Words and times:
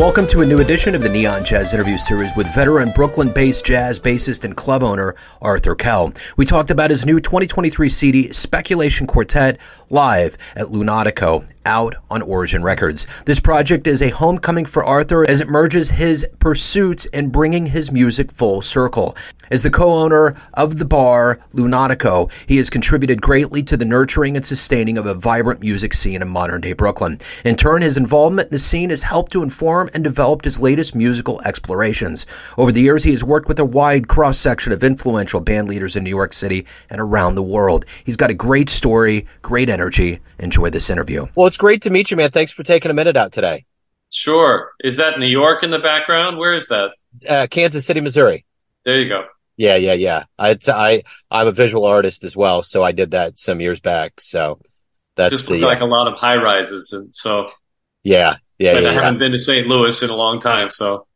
Welcome 0.00 0.26
to 0.28 0.40
a 0.40 0.46
new 0.46 0.60
edition 0.60 0.94
of 0.94 1.02
the 1.02 1.10
Neon 1.10 1.44
Jazz 1.44 1.74
interview 1.74 1.98
series 1.98 2.34
with 2.34 2.52
veteran 2.54 2.90
Brooklyn 2.90 3.30
based 3.30 3.66
jazz 3.66 4.00
bassist 4.00 4.44
and 4.44 4.56
club 4.56 4.82
owner 4.82 5.14
Arthur 5.42 5.74
Kell. 5.74 6.14
We 6.38 6.46
talked 6.46 6.70
about 6.70 6.88
his 6.88 7.04
new 7.04 7.20
2023 7.20 7.90
CD, 7.90 8.32
Speculation 8.32 9.06
Quartet, 9.06 9.60
live 9.90 10.38
at 10.56 10.68
Lunatico, 10.68 11.46
out 11.66 11.96
on 12.10 12.22
Origin 12.22 12.62
Records. 12.62 13.06
This 13.26 13.40
project 13.40 13.86
is 13.86 14.00
a 14.00 14.08
homecoming 14.08 14.64
for 14.64 14.82
Arthur 14.82 15.28
as 15.28 15.42
it 15.42 15.48
merges 15.48 15.90
his 15.90 16.26
pursuits 16.38 17.06
and 17.12 17.30
bringing 17.30 17.66
his 17.66 17.92
music 17.92 18.32
full 18.32 18.62
circle. 18.62 19.14
As 19.50 19.64
the 19.64 19.70
co 19.70 19.92
owner 19.92 20.36
of 20.54 20.78
the 20.78 20.84
bar, 20.84 21.40
Lunatico, 21.54 22.30
he 22.46 22.56
has 22.58 22.70
contributed 22.70 23.20
greatly 23.20 23.64
to 23.64 23.76
the 23.76 23.84
nurturing 23.84 24.36
and 24.36 24.46
sustaining 24.46 24.96
of 24.96 25.06
a 25.06 25.14
vibrant 25.14 25.60
music 25.60 25.92
scene 25.92 26.22
in 26.22 26.28
modern 26.28 26.60
day 26.60 26.72
Brooklyn. 26.72 27.18
In 27.44 27.56
turn, 27.56 27.82
his 27.82 27.96
involvement 27.96 28.46
in 28.46 28.52
the 28.52 28.58
scene 28.60 28.90
has 28.90 29.02
helped 29.02 29.32
to 29.32 29.42
inform 29.42 29.89
and 29.94 30.04
developed 30.04 30.44
his 30.44 30.60
latest 30.60 30.94
musical 30.94 31.40
explorations. 31.42 32.26
Over 32.58 32.72
the 32.72 32.80
years, 32.80 33.04
he 33.04 33.10
has 33.10 33.24
worked 33.24 33.48
with 33.48 33.58
a 33.58 33.64
wide 33.64 34.08
cross 34.08 34.38
section 34.38 34.72
of 34.72 34.82
influential 34.82 35.40
band 35.40 35.68
leaders 35.68 35.96
in 35.96 36.04
New 36.04 36.10
York 36.10 36.32
City 36.32 36.66
and 36.88 37.00
around 37.00 37.34
the 37.34 37.42
world. 37.42 37.84
He's 38.04 38.16
got 38.16 38.30
a 38.30 38.34
great 38.34 38.68
story, 38.68 39.26
great 39.42 39.68
energy. 39.68 40.20
Enjoy 40.38 40.70
this 40.70 40.90
interview. 40.90 41.26
Well, 41.34 41.46
it's 41.46 41.56
great 41.56 41.82
to 41.82 41.90
meet 41.90 42.10
you, 42.10 42.16
man. 42.16 42.30
Thanks 42.30 42.52
for 42.52 42.62
taking 42.62 42.90
a 42.90 42.94
minute 42.94 43.16
out 43.16 43.32
today. 43.32 43.64
Sure. 44.10 44.72
Is 44.82 44.96
that 44.96 45.18
New 45.18 45.26
York 45.26 45.62
in 45.62 45.70
the 45.70 45.78
background? 45.78 46.38
Where 46.38 46.54
is 46.54 46.68
that? 46.68 46.92
Uh, 47.28 47.46
Kansas 47.48 47.86
City, 47.86 48.00
Missouri. 48.00 48.44
There 48.84 48.98
you 48.98 49.08
go. 49.08 49.24
Yeah, 49.56 49.76
yeah, 49.76 49.92
yeah. 49.92 50.24
I, 50.38 50.56
I, 50.68 51.02
I'm 51.30 51.46
a 51.46 51.52
visual 51.52 51.84
artist 51.84 52.24
as 52.24 52.34
well, 52.34 52.62
so 52.62 52.82
I 52.82 52.92
did 52.92 53.10
that 53.10 53.38
some 53.38 53.60
years 53.60 53.78
back. 53.78 54.20
So 54.20 54.58
that's 55.16 55.32
just 55.32 55.48
the, 55.48 55.60
like 55.60 55.80
a 55.80 55.84
lot 55.84 56.10
of 56.10 56.16
high 56.18 56.36
rises, 56.36 56.92
and 56.92 57.14
so 57.14 57.50
yeah, 58.02 58.36
yeah, 58.60 58.76
and 58.76 58.82
yeah, 58.84 58.90
I 58.90 58.94
yeah. 58.94 59.02
haven't 59.02 59.18
been 59.18 59.32
to 59.32 59.38
St. 59.38 59.66
Louis 59.66 60.02
in 60.02 60.10
a 60.10 60.14
long 60.14 60.38
time, 60.38 60.68
so 60.68 61.06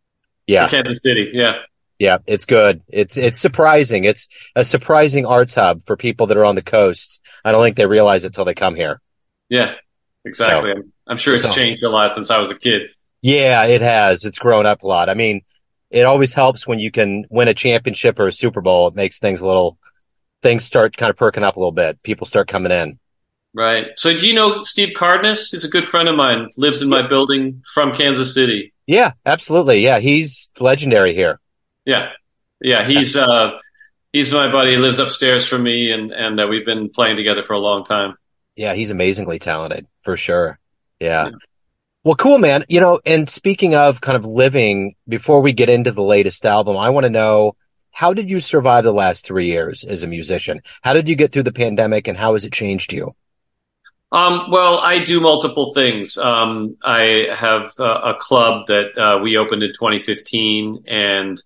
yeah. 0.46 0.66
Kansas 0.68 1.02
City, 1.02 1.30
yeah. 1.32 1.58
Yeah, 1.98 2.18
it's 2.26 2.46
good. 2.46 2.82
It's 2.88 3.16
it's 3.16 3.38
surprising. 3.38 4.02
It's 4.02 4.28
a 4.56 4.64
surprising 4.64 5.26
arts 5.26 5.54
hub 5.54 5.86
for 5.86 5.96
people 5.96 6.26
that 6.26 6.36
are 6.36 6.44
on 6.44 6.56
the 6.56 6.62
coast. 6.62 7.22
I 7.44 7.52
don't 7.52 7.62
think 7.62 7.76
they 7.76 7.86
realize 7.86 8.24
it 8.24 8.34
till 8.34 8.44
they 8.44 8.54
come 8.54 8.74
here. 8.74 9.00
Yeah, 9.48 9.74
exactly. 10.24 10.72
So, 10.72 10.78
I'm, 10.78 10.92
I'm, 11.06 11.18
sure 11.18 11.36
it's 11.36 11.44
so. 11.44 11.52
changed 11.52 11.84
a 11.84 11.90
lot 11.90 12.10
since 12.10 12.30
I 12.30 12.38
was 12.38 12.50
a 12.50 12.56
kid. 12.56 12.88
Yeah, 13.22 13.64
it 13.66 13.80
has. 13.80 14.24
It's 14.24 14.38
grown 14.38 14.66
up 14.66 14.82
a 14.82 14.86
lot. 14.88 15.08
I 15.08 15.14
mean, 15.14 15.42
it 15.90 16.04
always 16.04 16.34
helps 16.34 16.66
when 16.66 16.80
you 16.80 16.90
can 16.90 17.26
win 17.30 17.46
a 17.46 17.54
championship 17.54 18.18
or 18.18 18.26
a 18.26 18.32
Super 18.32 18.60
Bowl. 18.60 18.88
It 18.88 18.96
makes 18.96 19.20
things 19.20 19.40
a 19.40 19.46
little 19.46 19.78
things 20.42 20.64
start 20.64 20.96
kind 20.96 21.10
of 21.10 21.16
perking 21.16 21.42
up 21.42 21.56
a 21.56 21.58
little 21.58 21.72
bit. 21.72 22.02
People 22.02 22.26
start 22.26 22.48
coming 22.48 22.70
in. 22.72 22.98
Right. 23.54 23.86
So 23.96 24.16
do 24.16 24.26
you 24.26 24.34
know 24.34 24.62
Steve 24.62 24.94
Cardenas? 24.96 25.50
He's 25.50 25.64
a 25.64 25.68
good 25.68 25.86
friend 25.86 26.08
of 26.08 26.16
mine. 26.16 26.50
Lives 26.56 26.82
in 26.82 26.88
my 26.88 27.06
building 27.06 27.62
from 27.72 27.94
Kansas 27.94 28.34
City. 28.34 28.72
Yeah, 28.86 29.12
absolutely. 29.24 29.80
Yeah, 29.80 30.00
he's 30.00 30.50
legendary 30.58 31.14
here. 31.14 31.40
Yeah. 31.84 32.10
Yeah, 32.60 32.86
he's 32.86 33.16
uh 33.16 33.52
he's 34.12 34.32
my 34.32 34.50
buddy. 34.50 34.72
He 34.72 34.76
lives 34.78 34.98
upstairs 34.98 35.46
from 35.46 35.62
me 35.62 35.92
and 35.92 36.10
and 36.10 36.40
uh, 36.40 36.48
we've 36.48 36.66
been 36.66 36.88
playing 36.88 37.16
together 37.16 37.44
for 37.44 37.52
a 37.52 37.60
long 37.60 37.84
time. 37.84 38.16
Yeah, 38.56 38.74
he's 38.74 38.90
amazingly 38.90 39.38
talented 39.38 39.86
for 40.02 40.16
sure. 40.16 40.58
Yeah. 40.98 41.26
yeah. 41.26 41.30
Well, 42.02 42.16
cool, 42.16 42.38
man. 42.38 42.64
You 42.68 42.80
know, 42.80 43.00
and 43.06 43.30
speaking 43.30 43.74
of 43.74 44.00
kind 44.00 44.16
of 44.16 44.26
living, 44.26 44.94
before 45.08 45.40
we 45.40 45.52
get 45.52 45.70
into 45.70 45.90
the 45.90 46.02
latest 46.02 46.44
album, 46.44 46.76
I 46.76 46.90
want 46.90 47.04
to 47.04 47.10
know 47.10 47.56
how 47.92 48.12
did 48.12 48.28
you 48.28 48.40
survive 48.40 48.84
the 48.84 48.92
last 48.92 49.24
three 49.24 49.46
years 49.46 49.84
as 49.84 50.02
a 50.02 50.06
musician? 50.06 50.60
How 50.82 50.92
did 50.92 51.08
you 51.08 51.14
get 51.14 51.32
through 51.32 51.44
the 51.44 51.52
pandemic 51.52 52.08
and 52.08 52.18
how 52.18 52.32
has 52.32 52.44
it 52.44 52.52
changed 52.52 52.92
you? 52.92 53.14
Um, 54.14 54.52
well, 54.52 54.78
I 54.78 55.00
do 55.00 55.20
multiple 55.20 55.74
things. 55.74 56.16
Um, 56.16 56.76
I 56.84 57.26
have 57.34 57.72
uh, 57.80 58.12
a 58.12 58.14
club 58.14 58.68
that 58.68 58.96
uh, 58.96 59.20
we 59.20 59.36
opened 59.36 59.64
in 59.64 59.70
2015, 59.70 60.84
and 60.86 61.42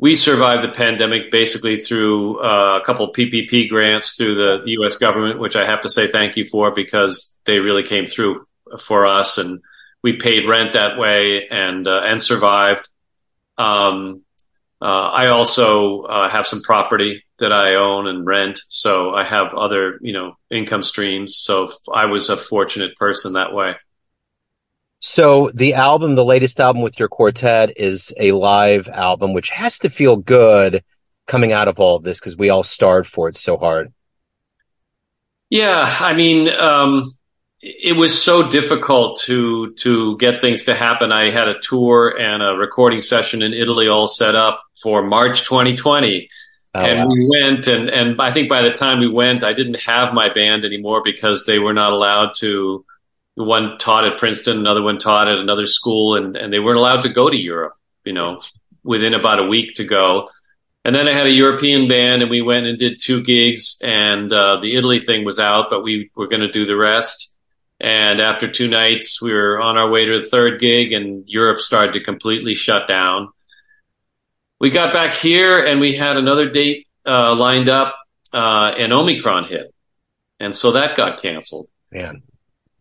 we 0.00 0.16
survived 0.16 0.64
the 0.64 0.72
pandemic 0.72 1.30
basically 1.30 1.78
through 1.78 2.40
uh, 2.40 2.80
a 2.82 2.84
couple 2.84 3.12
PPP 3.12 3.68
grants 3.68 4.16
through 4.16 4.34
the 4.34 4.70
U.S. 4.72 4.96
government, 4.96 5.38
which 5.38 5.54
I 5.54 5.64
have 5.64 5.82
to 5.82 5.88
say 5.88 6.10
thank 6.10 6.36
you 6.36 6.44
for 6.44 6.74
because 6.74 7.36
they 7.44 7.60
really 7.60 7.84
came 7.84 8.06
through 8.06 8.44
for 8.80 9.06
us, 9.06 9.38
and 9.38 9.60
we 10.02 10.14
paid 10.14 10.48
rent 10.48 10.72
that 10.72 10.98
way 10.98 11.46
and 11.48 11.86
uh, 11.86 12.00
and 12.02 12.20
survived. 12.20 12.88
Um, 13.56 14.22
uh, 14.82 15.10
I 15.10 15.28
also 15.28 16.02
uh, 16.02 16.28
have 16.28 16.48
some 16.48 16.62
property 16.62 17.22
that 17.40 17.52
I 17.52 17.74
own 17.74 18.06
and 18.06 18.24
rent. 18.24 18.60
So 18.68 19.10
I 19.14 19.24
have 19.24 19.52
other, 19.54 19.98
you 20.00 20.12
know, 20.12 20.34
income 20.50 20.82
streams. 20.82 21.36
So 21.38 21.70
I 21.92 22.06
was 22.06 22.28
a 22.28 22.36
fortunate 22.36 22.96
person 22.96 23.32
that 23.32 23.52
way. 23.52 23.74
So 25.00 25.50
the 25.54 25.74
album, 25.74 26.14
the 26.14 26.24
latest 26.24 26.60
album 26.60 26.82
with 26.82 26.98
your 26.98 27.08
quartet 27.08 27.72
is 27.76 28.14
a 28.18 28.32
live 28.32 28.88
album, 28.88 29.32
which 29.32 29.48
has 29.50 29.78
to 29.80 29.90
feel 29.90 30.16
good 30.16 30.84
coming 31.26 31.52
out 31.52 31.68
of 31.68 31.80
all 31.80 31.96
of 31.96 32.02
this 32.02 32.20
because 32.20 32.36
we 32.36 32.50
all 32.50 32.62
starved 32.62 33.08
for 33.08 33.28
it 33.28 33.36
so 33.36 33.56
hard. 33.56 33.92
Yeah. 35.48 35.84
I 35.86 36.12
mean, 36.12 36.48
um, 36.48 37.14
it 37.62 37.96
was 37.96 38.20
so 38.20 38.48
difficult 38.48 39.20
to 39.20 39.72
to 39.74 40.16
get 40.18 40.40
things 40.40 40.64
to 40.64 40.74
happen. 40.74 41.12
I 41.12 41.30
had 41.30 41.48
a 41.48 41.58
tour 41.60 42.16
and 42.18 42.42
a 42.42 42.54
recording 42.56 43.00
session 43.00 43.42
in 43.42 43.52
Italy 43.52 43.86
all 43.86 44.06
set 44.06 44.34
up 44.34 44.62
for 44.82 45.02
March 45.02 45.44
2020 45.44 46.28
Oh, 46.72 46.84
and 46.84 47.00
wow. 47.00 47.12
we 47.12 47.28
went, 47.28 47.66
and 47.66 47.88
and 47.88 48.20
I 48.20 48.32
think 48.32 48.48
by 48.48 48.62
the 48.62 48.70
time 48.70 49.00
we 49.00 49.08
went, 49.10 49.42
I 49.42 49.52
didn't 49.52 49.80
have 49.80 50.14
my 50.14 50.32
band 50.32 50.64
anymore 50.64 51.02
because 51.04 51.44
they 51.44 51.58
were 51.58 51.74
not 51.74 51.92
allowed 51.92 52.32
to. 52.38 52.84
One 53.34 53.78
taught 53.78 54.04
at 54.04 54.18
Princeton, 54.18 54.58
another 54.58 54.82
one 54.82 54.98
taught 54.98 55.26
at 55.26 55.38
another 55.38 55.66
school, 55.66 56.14
and 56.14 56.36
and 56.36 56.52
they 56.52 56.60
weren't 56.60 56.78
allowed 56.78 57.02
to 57.02 57.08
go 57.08 57.28
to 57.28 57.36
Europe. 57.36 57.74
You 58.04 58.12
know, 58.12 58.40
within 58.84 59.14
about 59.14 59.40
a 59.40 59.46
week 59.46 59.74
to 59.74 59.84
go. 59.84 60.30
And 60.84 60.94
then 60.94 61.08
I 61.08 61.12
had 61.12 61.26
a 61.26 61.32
European 61.32 61.88
band, 61.88 62.22
and 62.22 62.30
we 62.30 62.40
went 62.40 62.66
and 62.66 62.78
did 62.78 63.00
two 63.00 63.22
gigs, 63.22 63.78
and 63.82 64.32
uh, 64.32 64.60
the 64.62 64.76
Italy 64.76 65.00
thing 65.00 65.24
was 65.24 65.38
out, 65.38 65.66
but 65.68 65.82
we 65.82 66.10
were 66.14 66.28
going 66.28 66.40
to 66.40 66.50
do 66.50 66.64
the 66.64 66.76
rest. 66.76 67.36
And 67.80 68.20
after 68.20 68.50
two 68.50 68.68
nights, 68.68 69.20
we 69.20 69.32
were 69.32 69.60
on 69.60 69.76
our 69.76 69.90
way 69.90 70.06
to 70.06 70.18
the 70.20 70.28
third 70.28 70.60
gig, 70.60 70.92
and 70.92 71.24
Europe 71.26 71.58
started 71.58 71.92
to 71.94 72.04
completely 72.04 72.54
shut 72.54 72.88
down 72.88 73.28
we 74.60 74.70
got 74.70 74.92
back 74.92 75.16
here 75.16 75.64
and 75.64 75.80
we 75.80 75.96
had 75.96 76.16
another 76.16 76.48
date 76.48 76.86
uh, 77.06 77.34
lined 77.34 77.68
up, 77.68 77.96
uh, 78.32 78.72
and 78.76 78.92
Omicron 78.92 79.44
hit, 79.44 79.74
and 80.38 80.54
so 80.54 80.72
that 80.72 80.96
got 80.96 81.20
canceled. 81.20 81.68
Man, 81.90 82.22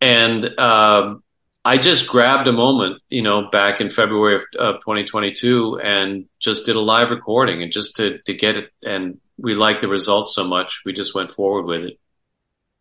and 0.02 0.60
um, 0.60 1.24
I 1.64 1.78
just 1.78 2.08
grabbed 2.08 2.48
a 2.48 2.52
moment, 2.52 3.02
you 3.10 3.22
know, 3.22 3.50
back 3.50 3.82
in 3.82 3.90
February 3.90 4.36
of, 4.36 4.44
of 4.60 4.76
2022, 4.82 5.80
and 5.84 6.26
just 6.40 6.66
did 6.66 6.76
a 6.76 6.82
live 6.82 7.10
recording, 7.10 7.64
and 7.64 7.72
just 7.72 7.96
to 7.96 8.20
to 8.20 8.34
get 8.34 8.58
it, 8.58 8.72
and 8.84 9.20
we 9.38 9.56
liked 9.56 9.82
the 9.82 9.88
results 9.88 10.36
so 10.36 10.44
much, 10.44 10.82
we 10.86 10.94
just 10.94 11.16
went 11.16 11.32
forward 11.32 11.66
with 11.66 11.84
it. 11.84 12.00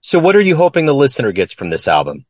So, 0.01 0.19
what 0.19 0.37
are 0.37 0.41
you 0.41 0.57
hoping 0.57 0.87
the 0.87 0.95
listener 0.95 1.33
gets 1.33 1.53
from 1.53 1.71
this 1.71 1.89
album? 1.89 2.27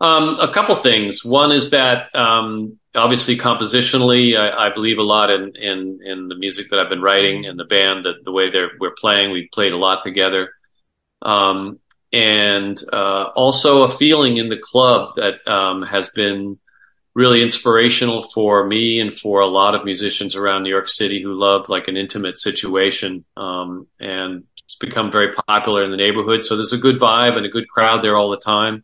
Um, 0.00 0.38
a 0.40 0.50
couple 0.50 0.74
things. 0.76 1.22
One 1.24 1.52
is 1.52 1.70
that 1.70 2.14
um, 2.14 2.78
obviously 2.94 3.36
compositionally, 3.36 4.34
I, 4.34 4.68
I, 4.68 4.74
believe 4.74 4.96
a 4.96 5.02
lot 5.02 5.28
in, 5.28 5.52
in, 5.56 5.98
in 6.02 6.28
the 6.28 6.36
music 6.36 6.68
that 6.70 6.80
I've 6.80 6.88
been 6.88 7.02
writing 7.02 7.44
and 7.44 7.58
the 7.58 7.66
band, 7.66 8.06
the, 8.06 8.14
the 8.24 8.32
way 8.32 8.50
they're 8.50 8.70
we're 8.80 8.94
playing. 8.98 9.30
We've 9.30 9.50
played 9.52 9.72
a 9.72 9.76
lot 9.76 10.02
together, 10.02 10.48
um, 11.20 11.80
and 12.14 12.82
uh, 12.90 13.24
also 13.36 13.82
a 13.82 13.90
feeling 13.90 14.38
in 14.38 14.48
the 14.48 14.58
club 14.58 15.16
that 15.16 15.46
um, 15.46 15.82
has 15.82 16.08
been 16.08 16.58
really 17.14 17.42
inspirational 17.42 18.22
for 18.22 18.66
me 18.66 19.00
and 19.00 19.18
for 19.18 19.40
a 19.40 19.46
lot 19.46 19.74
of 19.74 19.84
musicians 19.84 20.34
around 20.34 20.62
New 20.62 20.70
York 20.70 20.88
City 20.88 21.22
who 21.22 21.38
love 21.38 21.68
like 21.68 21.88
an 21.88 21.98
intimate 21.98 22.38
situation, 22.38 23.26
um, 23.36 23.86
and 24.00 24.44
it's 24.64 24.76
become 24.76 25.12
very 25.12 25.34
popular 25.46 25.84
in 25.84 25.90
the 25.90 25.98
neighborhood. 25.98 26.42
So 26.42 26.56
there's 26.56 26.72
a 26.72 26.78
good 26.78 26.98
vibe 26.98 27.36
and 27.36 27.44
a 27.44 27.50
good 27.50 27.68
crowd 27.68 28.02
there 28.02 28.16
all 28.16 28.30
the 28.30 28.38
time 28.38 28.82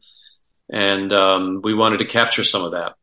and 0.69 1.13
um, 1.13 1.61
we 1.63 1.75
wanted 1.75 1.99
to 1.99 2.07
capture 2.07 2.45
some 2.45 2.65
of 2.65 2.73
that. 2.73 2.95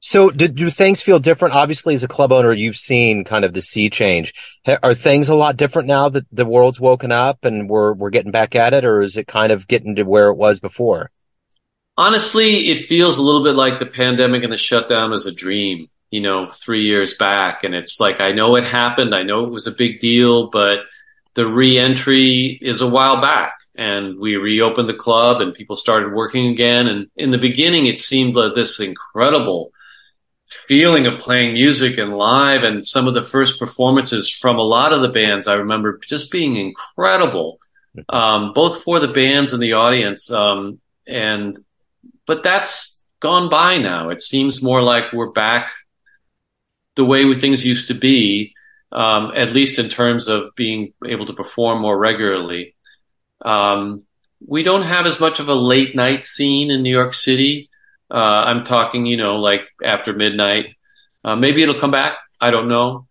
So, 0.00 0.30
do, 0.30 0.46
do 0.46 0.70
things 0.70 1.02
feel 1.02 1.18
different? 1.18 1.56
Obviously, 1.56 1.92
as 1.94 2.04
a 2.04 2.08
club 2.08 2.30
owner, 2.30 2.52
you've 2.52 2.76
seen 2.76 3.24
kind 3.24 3.44
of 3.44 3.52
the 3.52 3.62
sea 3.62 3.90
change. 3.90 4.32
Are 4.82 4.94
things 4.94 5.28
a 5.28 5.34
lot 5.34 5.56
different 5.56 5.88
now 5.88 6.08
that 6.10 6.24
the 6.30 6.46
world's 6.46 6.80
woken 6.80 7.10
up 7.10 7.44
and 7.44 7.68
we're 7.68 7.94
we're 7.94 8.10
getting 8.10 8.30
back 8.30 8.54
at 8.54 8.74
it, 8.74 8.84
or 8.84 9.02
is 9.02 9.16
it 9.16 9.26
kind 9.26 9.50
of 9.50 9.66
getting 9.66 9.96
to 9.96 10.04
where 10.04 10.28
it 10.28 10.36
was 10.36 10.60
before? 10.60 11.10
Honestly, 11.96 12.68
it 12.68 12.78
feels 12.78 13.18
a 13.18 13.22
little 13.22 13.42
bit 13.42 13.56
like 13.56 13.80
the 13.80 13.86
pandemic 13.86 14.44
and 14.44 14.52
the 14.52 14.56
shutdown 14.56 15.10
was 15.10 15.26
a 15.26 15.32
dream. 15.32 15.88
You 16.10 16.20
know, 16.20 16.48
three 16.48 16.84
years 16.84 17.14
back, 17.14 17.64
and 17.64 17.74
it's 17.74 17.98
like 18.00 18.20
I 18.20 18.30
know 18.30 18.54
it 18.54 18.64
happened. 18.64 19.14
I 19.14 19.24
know 19.24 19.44
it 19.44 19.50
was 19.50 19.66
a 19.66 19.72
big 19.72 20.00
deal, 20.00 20.48
but 20.48 20.78
the 21.34 21.46
reentry 21.46 22.58
is 22.62 22.80
a 22.80 22.88
while 22.88 23.20
back 23.20 23.57
and 23.78 24.18
we 24.18 24.34
reopened 24.34 24.88
the 24.88 24.94
club 24.94 25.40
and 25.40 25.54
people 25.54 25.76
started 25.76 26.12
working 26.12 26.48
again. 26.48 26.88
And 26.88 27.06
in 27.14 27.30
the 27.30 27.38
beginning, 27.38 27.86
it 27.86 28.00
seemed 28.00 28.34
like 28.34 28.56
this 28.56 28.80
incredible 28.80 29.70
feeling 30.46 31.06
of 31.06 31.20
playing 31.20 31.52
music 31.52 31.96
and 31.96 32.16
live 32.16 32.64
and 32.64 32.84
some 32.84 33.06
of 33.06 33.14
the 33.14 33.22
first 33.22 33.60
performances 33.60 34.28
from 34.28 34.58
a 34.58 34.62
lot 34.62 34.92
of 34.92 35.00
the 35.00 35.08
bands 35.08 35.46
I 35.46 35.54
remember 35.54 36.00
just 36.04 36.32
being 36.32 36.56
incredible, 36.56 37.60
um, 38.08 38.52
both 38.52 38.82
for 38.82 38.98
the 38.98 39.12
bands 39.12 39.52
and 39.52 39.62
the 39.62 39.74
audience. 39.74 40.28
Um, 40.28 40.80
and, 41.06 41.56
but 42.26 42.42
that's 42.42 43.00
gone 43.20 43.48
by 43.48 43.76
now. 43.76 44.10
It 44.10 44.22
seems 44.22 44.60
more 44.60 44.82
like 44.82 45.12
we're 45.12 45.30
back 45.30 45.70
the 46.96 47.04
way 47.04 47.32
things 47.34 47.64
used 47.64 47.88
to 47.88 47.94
be, 47.94 48.54
um, 48.90 49.30
at 49.36 49.52
least 49.52 49.78
in 49.78 49.88
terms 49.88 50.26
of 50.26 50.56
being 50.56 50.94
able 51.06 51.26
to 51.26 51.32
perform 51.32 51.80
more 51.80 51.96
regularly. 51.96 52.74
Um, 53.44 54.04
we 54.46 54.62
don't 54.62 54.82
have 54.82 55.06
as 55.06 55.20
much 55.20 55.40
of 55.40 55.48
a 55.48 55.54
late 55.54 55.96
night 55.96 56.24
scene 56.24 56.70
in 56.70 56.82
New 56.82 56.90
York 56.90 57.14
City. 57.14 57.70
Uh, 58.10 58.14
I'm 58.46 58.64
talking, 58.64 59.06
you 59.06 59.16
know, 59.16 59.36
like 59.36 59.62
after 59.84 60.12
midnight. 60.12 60.66
Uh, 61.24 61.36
maybe 61.36 61.62
it'll 61.62 61.80
come 61.80 61.90
back. 61.90 62.16
I 62.40 62.50
don't 62.50 62.68
know. 62.68 63.06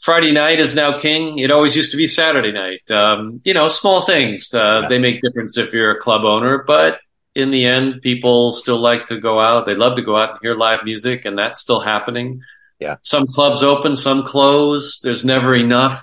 Friday 0.00 0.30
night 0.30 0.60
is 0.60 0.74
now 0.74 0.98
king. 0.98 1.38
It 1.38 1.50
always 1.50 1.74
used 1.74 1.90
to 1.90 1.96
be 1.96 2.06
Saturday 2.06 2.52
night. 2.52 2.88
Um, 2.90 3.40
you 3.44 3.52
know, 3.52 3.66
small 3.68 4.02
things. 4.02 4.54
Uh, 4.54 4.82
yeah. 4.82 4.88
They 4.88 4.98
make 4.98 5.20
difference 5.20 5.58
if 5.58 5.72
you're 5.72 5.90
a 5.90 5.98
club 5.98 6.24
owner, 6.24 6.62
but 6.64 7.00
in 7.34 7.50
the 7.50 7.66
end, 7.66 8.00
people 8.00 8.52
still 8.52 8.80
like 8.80 9.06
to 9.06 9.20
go 9.20 9.40
out. 9.40 9.66
They 9.66 9.74
love 9.74 9.96
to 9.96 10.02
go 10.02 10.16
out 10.16 10.30
and 10.30 10.38
hear 10.40 10.54
live 10.54 10.84
music, 10.84 11.24
and 11.24 11.36
that's 11.36 11.60
still 11.60 11.80
happening. 11.80 12.40
Yeah. 12.78 12.96
Some 13.02 13.26
clubs 13.26 13.62
open, 13.64 13.96
some 13.96 14.22
close. 14.22 15.00
There's 15.00 15.24
never 15.24 15.54
enough 15.54 16.00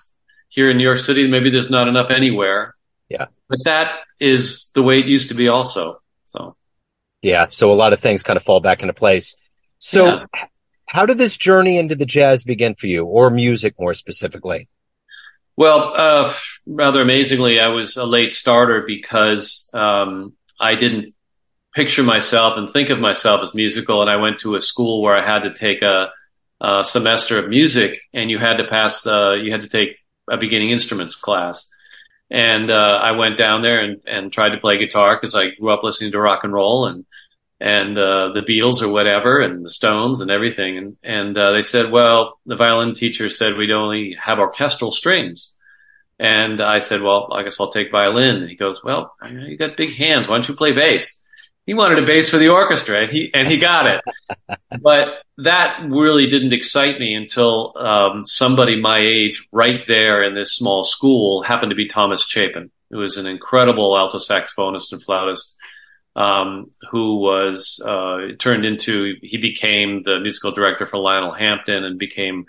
here 0.50 0.70
in 0.70 0.78
New 0.78 0.84
York 0.84 1.00
City. 1.00 1.28
Maybe 1.28 1.50
there's 1.50 1.70
not 1.70 1.88
enough 1.88 2.12
anywhere. 2.12 2.75
Yeah. 3.10 3.28
But 3.48 3.64
that 3.66 4.00
is 4.20 4.72
the 4.74 4.84
way 4.84 5.00
it 5.00 5.06
used 5.06 5.30
to 5.30 5.36
be 5.36 5.48
also. 5.48 6.02
So. 6.24 6.56
Yeah. 7.22 7.48
So 7.50 7.72
a 7.72 7.74
lot 7.74 7.94
of 7.94 8.00
things 8.00 8.24
kind 8.24 8.38
of 8.38 8.44
fall 8.44 8.60
back 8.60 8.82
into 8.82 8.94
place. 8.94 9.36
So 9.80 10.06
yeah. 10.06 10.26
how 10.88 11.06
did 11.06 11.18
this 11.18 11.38
journey 11.38 11.78
into 11.78 11.96
the 11.96 12.06
jazz 12.06 12.44
begin 12.44 12.76
for 12.76 12.88
you 12.88 13.06
or 13.06 13.30
music 13.30 13.76
more 13.80 13.94
specifically? 13.94 14.68
Well, 15.58 15.94
uh, 15.96 16.34
rather 16.66 17.02
amazingly, 17.02 17.60
I 17.60 17.68
was 17.68 17.96
a 17.96 18.06
late 18.06 18.34
starter 18.34 18.84
because 18.86 19.70
um, 19.74 20.34
I 20.60 20.76
didn't 20.76 21.14
picture 21.74 22.04
myself 22.04 22.58
and 22.58 22.70
think 22.70 22.90
of 22.90 23.00
myself 23.00 23.42
as 23.42 23.54
musical. 23.54 24.02
And 24.02 24.10
I 24.10 24.18
went 24.18 24.40
to 24.40 24.56
a 24.56 24.62
school 24.62 25.02
where 25.02 25.16
I 25.16 25.24
had 25.24 25.44
to 25.44 25.54
take 25.54 25.82
a, 25.82 26.12
a 26.60 26.84
semester 26.84 27.38
of 27.38 27.50
music, 27.50 28.00
and 28.14 28.30
you 28.30 28.38
had 28.38 28.58
to 28.58 28.66
pass 28.66 29.04
the 29.04 29.40
you 29.42 29.52
had 29.52 29.62
to 29.62 29.70
take 29.70 29.98
a 30.30 30.38
beginning 30.38 30.72
instruments 30.72 31.16
class. 31.16 31.70
And 32.30 32.72
uh, 32.72 33.00
I 33.02 33.12
went 33.12 33.38
down 33.38 33.62
there 33.62 33.80
and, 33.80 34.02
and 34.08 34.34
tried 34.34 34.50
to 34.50 34.58
play 34.58 34.78
guitar 34.78 35.16
because 35.16 35.36
I 35.36 35.52
grew 35.52 35.72
up 35.72 35.84
listening 35.84 36.12
to 36.14 36.20
rock 36.20 36.44
and 36.44 36.54
roll 36.54 36.88
and 36.88 37.06
and 37.60 37.98
uh, 37.98 38.34
the 38.34 38.42
Beatles 38.42 38.82
or 38.82 38.90
whatever 38.90 39.40
and 39.40 39.64
the 39.64 39.70
Stones 39.70 40.22
and 40.22 40.32
everything. 40.32 40.78
And 40.78 40.98
and 41.04 41.38
uh, 41.38 41.52
they 41.52 41.62
said, 41.62 41.92
well, 41.92 42.40
the 42.46 42.56
violin 42.56 42.94
teacher 42.94 43.30
said 43.30 43.56
we'd 43.56 43.72
only 43.72 44.16
have 44.20 44.40
orchestral 44.40 44.92
strings. 44.92 45.54
And 46.18 46.62
I 46.62 46.80
said, 46.80 47.02
well, 47.02 47.30
I 47.34 47.44
guess 47.44 47.60
I'll 47.60 47.72
take 47.72 47.92
violin. 47.92 48.38
And 48.38 48.50
he 48.50 48.56
goes, 48.56 48.84
well, 48.84 49.14
you 49.30 49.58
got 49.58 49.78
big 49.78 49.94
hands. 49.94 50.28
Why 50.28 50.36
don't 50.36 50.48
you 50.48 50.56
play 50.56 50.72
bass? 50.72 51.22
He 51.66 51.74
wanted 51.74 52.00
a 52.00 52.06
bass 52.06 52.30
for 52.30 52.38
the 52.38 52.50
orchestra 52.50 53.02
and 53.02 53.12
he, 53.12 53.32
and 53.34 53.48
he 53.48 53.58
got 53.58 53.88
it. 53.88 54.02
but 54.82 55.08
that 55.38 55.80
really 55.90 56.28
didn't 56.28 56.54
excite 56.54 57.00
me 57.00 57.16
until, 57.16 57.74
um, 57.76 58.24
somebody 58.26 58.80
my 58.80 59.00
age 59.00 59.48
right 59.52 59.86
there 59.88 60.24
in 60.24 60.36
this 60.36 60.56
small 60.56 60.84
school 60.84 61.42
happened 61.42 61.72
to 61.72 61.76
be 61.76 61.88
Thomas 61.88 62.26
Chapin, 62.26 62.72
who 62.92 63.00
was 63.00 63.18
an 63.18 63.26
incredible 63.26 63.98
alto 63.98 64.18
saxophonist 64.18 64.92
and 64.92 65.04
flautist. 65.04 65.56
Um, 66.18 66.72
who 66.92 67.18
was 67.20 67.84
uh, 67.86 68.28
turned 68.40 68.64
into 68.64 69.16
he 69.22 69.36
became 69.38 70.04
the 70.04 70.22
musical 70.22 70.54
director 70.54 70.88
for 70.88 70.98
Lionel 70.98 71.34
Hampton 71.34 71.84
and 71.84 72.00
became 72.00 72.46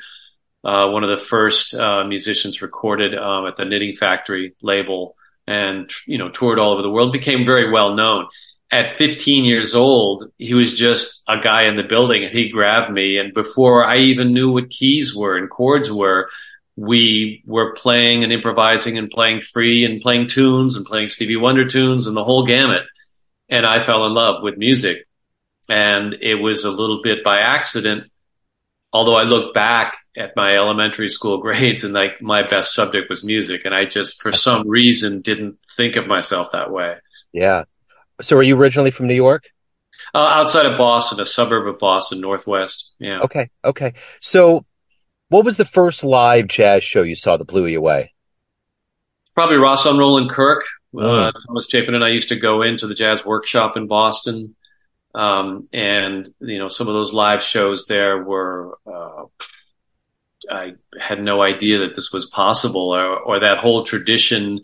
uh, 0.66 0.90
one 0.90 1.04
of 1.04 1.10
the 1.10 1.24
first 1.24 1.74
uh, 1.74 2.02
musicians 2.04 2.60
recorded 2.60 3.16
um, 3.16 3.46
at 3.46 3.56
the 3.56 3.64
Knitting 3.64 3.94
Factory 3.94 4.56
label, 4.60 5.14
and 5.46 5.88
you 6.06 6.18
know 6.18 6.28
toured 6.28 6.58
all 6.58 6.72
over 6.72 6.82
the 6.82 6.90
world. 6.90 7.12
Became 7.12 7.44
very 7.44 7.70
well 7.70 7.94
known. 7.94 8.26
At 8.70 8.92
15 8.92 9.44
years 9.44 9.74
old, 9.74 10.30
he 10.38 10.54
was 10.54 10.76
just 10.76 11.22
a 11.28 11.38
guy 11.38 11.64
in 11.64 11.76
the 11.76 11.84
building, 11.84 12.24
and 12.24 12.32
he 12.32 12.50
grabbed 12.50 12.92
me. 12.92 13.18
And 13.18 13.32
before 13.32 13.84
I 13.84 13.98
even 13.98 14.32
knew 14.32 14.50
what 14.50 14.70
keys 14.70 15.14
were 15.14 15.36
and 15.36 15.48
chords 15.48 15.90
were, 15.90 16.28
we 16.74 17.42
were 17.46 17.74
playing 17.74 18.24
and 18.24 18.32
improvising 18.32 18.98
and 18.98 19.08
playing 19.08 19.40
free 19.40 19.84
and 19.84 20.02
playing 20.02 20.26
tunes 20.26 20.76
and 20.76 20.84
playing 20.84 21.10
Stevie 21.10 21.36
Wonder 21.36 21.66
tunes 21.66 22.06
and 22.06 22.16
the 22.16 22.24
whole 22.24 22.44
gamut. 22.44 22.82
And 23.48 23.64
I 23.64 23.80
fell 23.80 24.04
in 24.04 24.12
love 24.12 24.42
with 24.42 24.58
music. 24.58 25.06
And 25.68 26.14
it 26.14 26.34
was 26.34 26.64
a 26.64 26.70
little 26.70 27.02
bit 27.02 27.24
by 27.24 27.38
accident 27.38 28.10
although 28.96 29.16
I 29.16 29.24
look 29.24 29.52
back 29.52 29.94
at 30.16 30.34
my 30.36 30.56
elementary 30.56 31.08
school 31.08 31.38
grades 31.42 31.84
and 31.84 31.92
like 31.92 32.22
my 32.22 32.42
best 32.46 32.74
subject 32.74 33.10
was 33.10 33.22
music 33.22 33.62
and 33.64 33.74
I 33.74 33.84
just 33.84 34.22
for 34.22 34.32
some 34.32 34.68
reason 34.68 35.20
didn't 35.20 35.58
think 35.76 35.96
of 35.96 36.06
myself 36.06 36.52
that 36.52 36.70
way. 36.70 36.96
Yeah. 37.32 37.64
So 38.20 38.36
are 38.36 38.42
you 38.42 38.56
originally 38.56 38.90
from 38.90 39.06
New 39.06 39.14
York? 39.14 39.50
Uh, 40.14 40.18
outside 40.18 40.66
of 40.66 40.78
Boston, 40.78 41.20
a 41.20 41.24
suburb 41.24 41.66
of 41.66 41.78
Boston, 41.78 42.20
Northwest. 42.20 42.92
Yeah. 42.98 43.20
Okay. 43.20 43.50
Okay. 43.64 43.94
So 44.20 44.64
what 45.28 45.44
was 45.44 45.56
the 45.56 45.64
first 45.64 46.04
live 46.04 46.46
jazz 46.46 46.84
show 46.84 47.02
you 47.02 47.16
saw 47.16 47.36
that 47.36 47.44
blew 47.46 47.66
you 47.66 47.78
away? 47.78 48.14
Probably 49.34 49.56
Rahsaan 49.56 49.98
Roland 49.98 50.30
Kirk. 50.30 50.64
Mm. 50.94 51.28
Uh, 51.28 51.32
Thomas 51.46 51.68
Chapin 51.68 51.94
and 51.94 52.04
I 52.04 52.08
used 52.08 52.30
to 52.30 52.36
go 52.36 52.62
into 52.62 52.86
the 52.86 52.94
jazz 52.94 53.24
workshop 53.24 53.76
in 53.76 53.86
Boston. 53.86 54.54
Um, 55.14 55.68
and 55.72 56.32
you 56.40 56.58
know, 56.58 56.68
some 56.68 56.88
of 56.88 56.94
those 56.94 57.12
live 57.12 57.42
shows 57.42 57.86
there 57.86 58.22
were, 58.22 58.78
uh, 58.86 59.24
I 60.50 60.74
had 60.98 61.22
no 61.22 61.42
idea 61.42 61.78
that 61.80 61.94
this 61.94 62.12
was 62.12 62.26
possible 62.26 62.94
or, 62.94 63.18
or 63.18 63.40
that 63.40 63.58
whole 63.58 63.84
tradition 63.84 64.60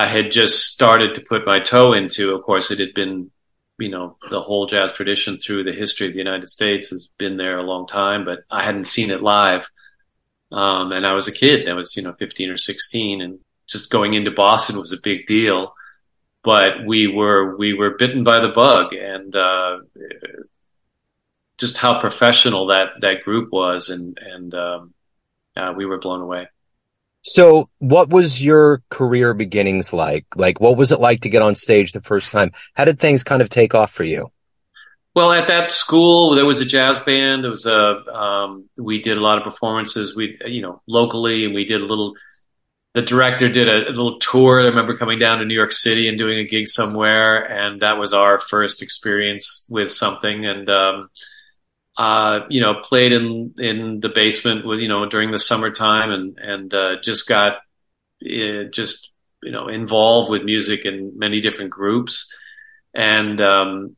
I 0.00 0.06
had 0.06 0.30
just 0.30 0.66
started 0.66 1.14
to 1.14 1.24
put 1.28 1.46
my 1.46 1.58
toe 1.58 1.92
into. 1.92 2.34
Of 2.34 2.42
course, 2.42 2.70
it 2.70 2.78
had 2.78 2.94
been, 2.94 3.30
you 3.78 3.90
know, 3.90 4.16
the 4.30 4.40
whole 4.40 4.66
jazz 4.66 4.92
tradition 4.92 5.38
through 5.38 5.64
the 5.64 5.72
history 5.72 6.06
of 6.06 6.12
the 6.12 6.18
United 6.18 6.48
States 6.48 6.90
has 6.90 7.10
been 7.18 7.36
there 7.36 7.58
a 7.58 7.62
long 7.62 7.86
time, 7.86 8.24
but 8.24 8.40
I 8.50 8.64
hadn't 8.64 8.86
seen 8.86 9.10
it 9.10 9.22
live. 9.22 9.66
Um, 10.52 10.92
and 10.92 11.06
I 11.06 11.14
was 11.14 11.28
a 11.28 11.32
kid. 11.32 11.68
I 11.68 11.74
was, 11.74 11.94
you 11.96 12.02
know, 12.02 12.14
15 12.18 12.50
or 12.50 12.56
16 12.56 13.20
and 13.20 13.38
just 13.68 13.90
going 13.90 14.14
into 14.14 14.30
Boston 14.30 14.78
was 14.78 14.92
a 14.92 15.00
big 15.02 15.26
deal 15.26 15.74
but 16.42 16.86
we 16.86 17.06
were 17.06 17.56
we 17.56 17.74
were 17.74 17.96
bitten 17.98 18.24
by 18.24 18.40
the 18.40 18.48
bug 18.48 18.94
and 18.94 19.34
uh, 19.36 19.78
just 21.58 21.76
how 21.76 22.00
professional 22.00 22.66
that 22.66 22.88
that 23.00 23.22
group 23.24 23.52
was 23.52 23.90
and 23.90 24.18
and 24.20 24.54
um, 24.54 24.94
uh, 25.56 25.72
we 25.76 25.84
were 25.84 25.98
blown 25.98 26.20
away 26.20 26.48
so 27.22 27.68
what 27.78 28.08
was 28.10 28.42
your 28.42 28.82
career 28.88 29.34
beginnings 29.34 29.92
like? 29.92 30.26
Like 30.36 30.60
what 30.60 30.76
was 30.76 30.92
it 30.92 31.00
like 31.00 31.20
to 31.20 31.28
get 31.28 31.42
on 31.42 31.54
stage 31.54 31.92
the 31.92 32.00
first 32.00 32.32
time? 32.32 32.52
How 32.74 32.84
did 32.84 32.98
things 32.98 33.22
kind 33.22 33.42
of 33.42 33.48
take 33.48 33.74
off 33.74 33.92
for 33.92 34.04
you? 34.04 34.30
Well 35.14 35.32
at 35.32 35.48
that 35.48 35.72
school 35.72 36.34
there 36.34 36.46
was 36.46 36.60
a 36.60 36.64
jazz 36.64 37.00
band. 37.00 37.44
There 37.44 37.50
was 37.50 37.66
a 37.66 38.04
um, 38.14 38.68
we 38.78 39.02
did 39.02 39.16
a 39.16 39.20
lot 39.20 39.38
of 39.38 39.44
performances. 39.44 40.16
We 40.16 40.38
you 40.46 40.62
know 40.62 40.82
locally 40.86 41.44
and 41.44 41.54
we 41.54 41.64
did 41.64 41.80
a 41.80 41.86
little 41.86 42.14
the 42.94 43.02
director 43.02 43.48
did 43.48 43.68
a, 43.68 43.88
a, 43.88 43.90
little 43.90 44.18
tour. 44.18 44.60
I 44.60 44.64
remember 44.64 44.96
coming 44.96 45.18
down 45.18 45.38
to 45.38 45.44
New 45.44 45.54
York 45.54 45.72
City 45.72 46.08
and 46.08 46.18
doing 46.18 46.38
a 46.38 46.44
gig 46.44 46.66
somewhere, 46.66 47.48
and 47.48 47.82
that 47.82 47.98
was 47.98 48.12
our 48.12 48.40
first 48.40 48.82
experience 48.82 49.64
with 49.70 49.92
something. 49.92 50.44
And 50.44 50.68
um, 50.68 51.08
uh, 52.00 52.46
you 52.48 52.62
know, 52.62 52.80
played 52.82 53.12
in 53.12 53.52
in 53.58 54.00
the 54.00 54.08
basement 54.08 54.64
with 54.64 54.80
you 54.80 54.88
know 54.88 55.06
during 55.06 55.32
the 55.32 55.38
summertime, 55.38 56.10
and 56.10 56.38
and 56.38 56.72
uh, 56.72 56.92
just 57.02 57.28
got 57.28 57.58
uh, 58.24 58.64
just 58.72 59.12
you 59.42 59.52
know 59.52 59.68
involved 59.68 60.30
with 60.30 60.42
music 60.42 60.86
in 60.86 61.12
many 61.18 61.42
different 61.42 61.68
groups, 61.68 62.34
and 62.94 63.38
um, 63.42 63.96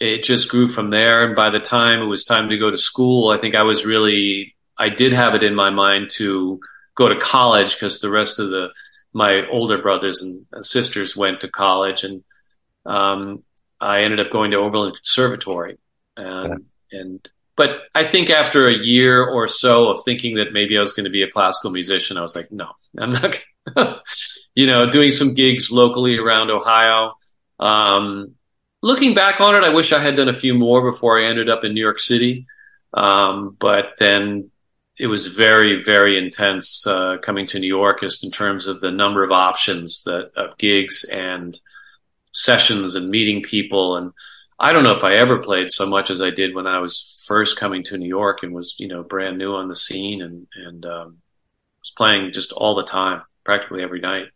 it 0.00 0.24
just 0.24 0.48
grew 0.48 0.68
from 0.68 0.90
there. 0.90 1.24
And 1.24 1.36
by 1.36 1.50
the 1.50 1.60
time 1.60 2.02
it 2.02 2.06
was 2.06 2.24
time 2.24 2.48
to 2.48 2.58
go 2.58 2.72
to 2.72 2.76
school, 2.76 3.30
I 3.30 3.40
think 3.40 3.54
I 3.54 3.62
was 3.62 3.84
really 3.84 4.56
I 4.76 4.88
did 4.88 5.12
have 5.12 5.34
it 5.36 5.44
in 5.44 5.54
my 5.54 5.70
mind 5.70 6.10
to 6.14 6.58
go 6.96 7.08
to 7.08 7.20
college 7.20 7.74
because 7.74 8.00
the 8.00 8.10
rest 8.10 8.40
of 8.40 8.50
the 8.50 8.70
my 9.12 9.46
older 9.48 9.80
brothers 9.80 10.22
and 10.22 10.44
sisters 10.66 11.14
went 11.14 11.42
to 11.42 11.48
college, 11.48 12.02
and 12.02 12.24
um, 12.84 13.44
I 13.80 14.00
ended 14.00 14.18
up 14.18 14.32
going 14.32 14.50
to 14.50 14.56
Oberlin 14.56 14.92
Conservatory. 14.92 15.78
Um, 16.16 16.66
yeah. 16.90 17.00
And 17.00 17.28
but 17.56 17.70
I 17.94 18.04
think 18.04 18.30
after 18.30 18.68
a 18.68 18.76
year 18.76 19.24
or 19.24 19.46
so 19.46 19.88
of 19.88 20.00
thinking 20.04 20.36
that 20.36 20.52
maybe 20.52 20.76
I 20.76 20.80
was 20.80 20.92
going 20.92 21.04
to 21.04 21.10
be 21.10 21.22
a 21.22 21.30
classical 21.30 21.70
musician, 21.70 22.16
I 22.16 22.22
was 22.22 22.34
like, 22.34 22.50
no, 22.50 22.68
I'm 22.98 23.12
not. 23.12 23.38
you 24.54 24.66
know, 24.66 24.90
doing 24.90 25.10
some 25.10 25.34
gigs 25.34 25.70
locally 25.70 26.18
around 26.18 26.50
Ohio. 26.50 27.14
Um, 27.60 28.34
looking 28.82 29.14
back 29.14 29.40
on 29.40 29.54
it, 29.54 29.64
I 29.64 29.70
wish 29.70 29.92
I 29.92 30.00
had 30.00 30.16
done 30.16 30.28
a 30.28 30.34
few 30.34 30.54
more 30.54 30.90
before 30.90 31.20
I 31.20 31.26
ended 31.26 31.48
up 31.48 31.64
in 31.64 31.74
New 31.74 31.80
York 31.80 32.00
City. 32.00 32.46
Um, 32.92 33.56
but 33.58 33.94
then 33.98 34.50
it 34.98 35.06
was 35.06 35.28
very, 35.28 35.82
very 35.82 36.18
intense 36.18 36.86
uh, 36.86 37.16
coming 37.22 37.46
to 37.48 37.58
New 37.58 37.66
York, 37.66 38.00
just 38.00 38.24
in 38.24 38.30
terms 38.30 38.66
of 38.66 38.80
the 38.80 38.92
number 38.92 39.24
of 39.24 39.32
options 39.32 40.02
that 40.04 40.30
of 40.36 40.56
gigs 40.58 41.04
and 41.04 41.58
sessions 42.32 42.94
and 42.94 43.10
meeting 43.10 43.42
people. 43.42 43.96
And 43.96 44.12
I 44.58 44.72
don't 44.72 44.84
know 44.84 44.94
if 44.94 45.04
I 45.04 45.14
ever 45.14 45.38
played 45.38 45.70
so 45.70 45.86
much 45.86 46.10
as 46.10 46.20
I 46.20 46.30
did 46.30 46.54
when 46.54 46.66
I 46.66 46.78
was 46.78 47.24
first 47.26 47.58
coming 47.58 47.82
to 47.84 47.98
New 47.98 48.08
York 48.08 48.38
and 48.42 48.54
was, 48.54 48.74
you 48.78 48.88
know, 48.88 49.02
brand 49.02 49.38
new 49.38 49.52
on 49.54 49.68
the 49.68 49.76
scene 49.76 50.22
and 50.22 50.46
and 50.54 50.86
um, 50.86 51.18
was 51.80 51.92
playing 51.96 52.32
just 52.32 52.52
all 52.52 52.74
the 52.74 52.84
time, 52.84 53.22
practically 53.44 53.82
every 53.82 54.00
night. 54.00 54.26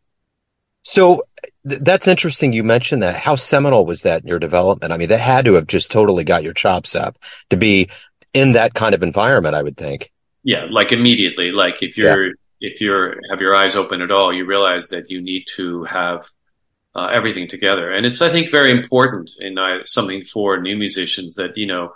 So 0.83 1.23
th- 1.69 1.83
that's 1.83 2.09
interesting. 2.09 2.53
You 2.53 2.65
mentioned 2.65 3.03
that. 3.03 3.17
How 3.17 3.37
seminal 3.37 3.87
was 3.87 4.03
that 4.03 4.23
in 4.23 4.29
your 4.29 4.39
development? 4.39 4.93
I 4.93 4.97
mean, 4.97 5.11
that 5.11 5.21
had 5.21 5.45
to 5.45 5.55
have 5.55 5.67
just 5.67 5.93
totally 5.93 6.25
got 6.25 6.43
your 6.43 6.55
chops 6.55 6.95
up 6.95 7.19
to 7.51 7.57
be 7.57 7.89
in 8.35 8.53
that 8.53 8.75
kind 8.75 8.95
of 8.95 9.03
environment. 9.03 9.55
I 9.55 9.63
would 9.63 9.77
think. 9.77 10.11
Yeah, 10.43 10.67
like 10.71 10.93
immediately. 10.93 11.53
Like 11.53 11.83
if 11.83 11.97
you're 11.97 12.29
yeah. 12.29 12.33
if 12.61 12.81
you're 12.81 13.17
have 13.31 13.41
your 13.41 13.55
eyes 13.55 13.77
open 13.77 14.01
at 14.01 14.11
all, 14.11 14.33
you 14.33 14.47
realize 14.47 14.89
that 14.89 15.11
you 15.11 15.21
need 15.21 15.45
to 15.57 15.85
have 15.85 16.27
uh, 16.95 17.11
everything 17.13 17.49
together, 17.49 17.91
and 17.93 18.07
it's 18.07 18.23
I 18.23 18.31
think 18.31 18.51
very 18.51 18.71
important 18.71 19.31
in 19.39 19.59
uh, 19.59 19.85
something 19.85 20.25
for 20.25 20.61
new 20.61 20.77
musicians 20.77 21.35
that 21.37 21.57
you 21.57 21.67
know 21.67 21.93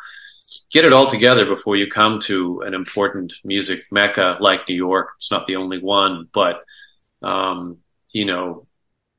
get 0.72 0.84
it 0.84 0.92
all 0.92 1.08
together 1.08 1.46
before 1.46 1.76
you 1.76 1.90
come 1.90 2.20
to 2.20 2.62
an 2.66 2.74
important 2.74 3.32
music 3.44 3.80
mecca 3.90 4.36
like 4.40 4.68
New 4.68 4.74
York. 4.74 5.10
It's 5.16 5.30
not 5.30 5.46
the 5.46 5.56
only 5.56 5.78
one, 5.78 6.28
but 6.32 6.62
um, 7.22 7.78
you 8.10 8.24
know, 8.24 8.66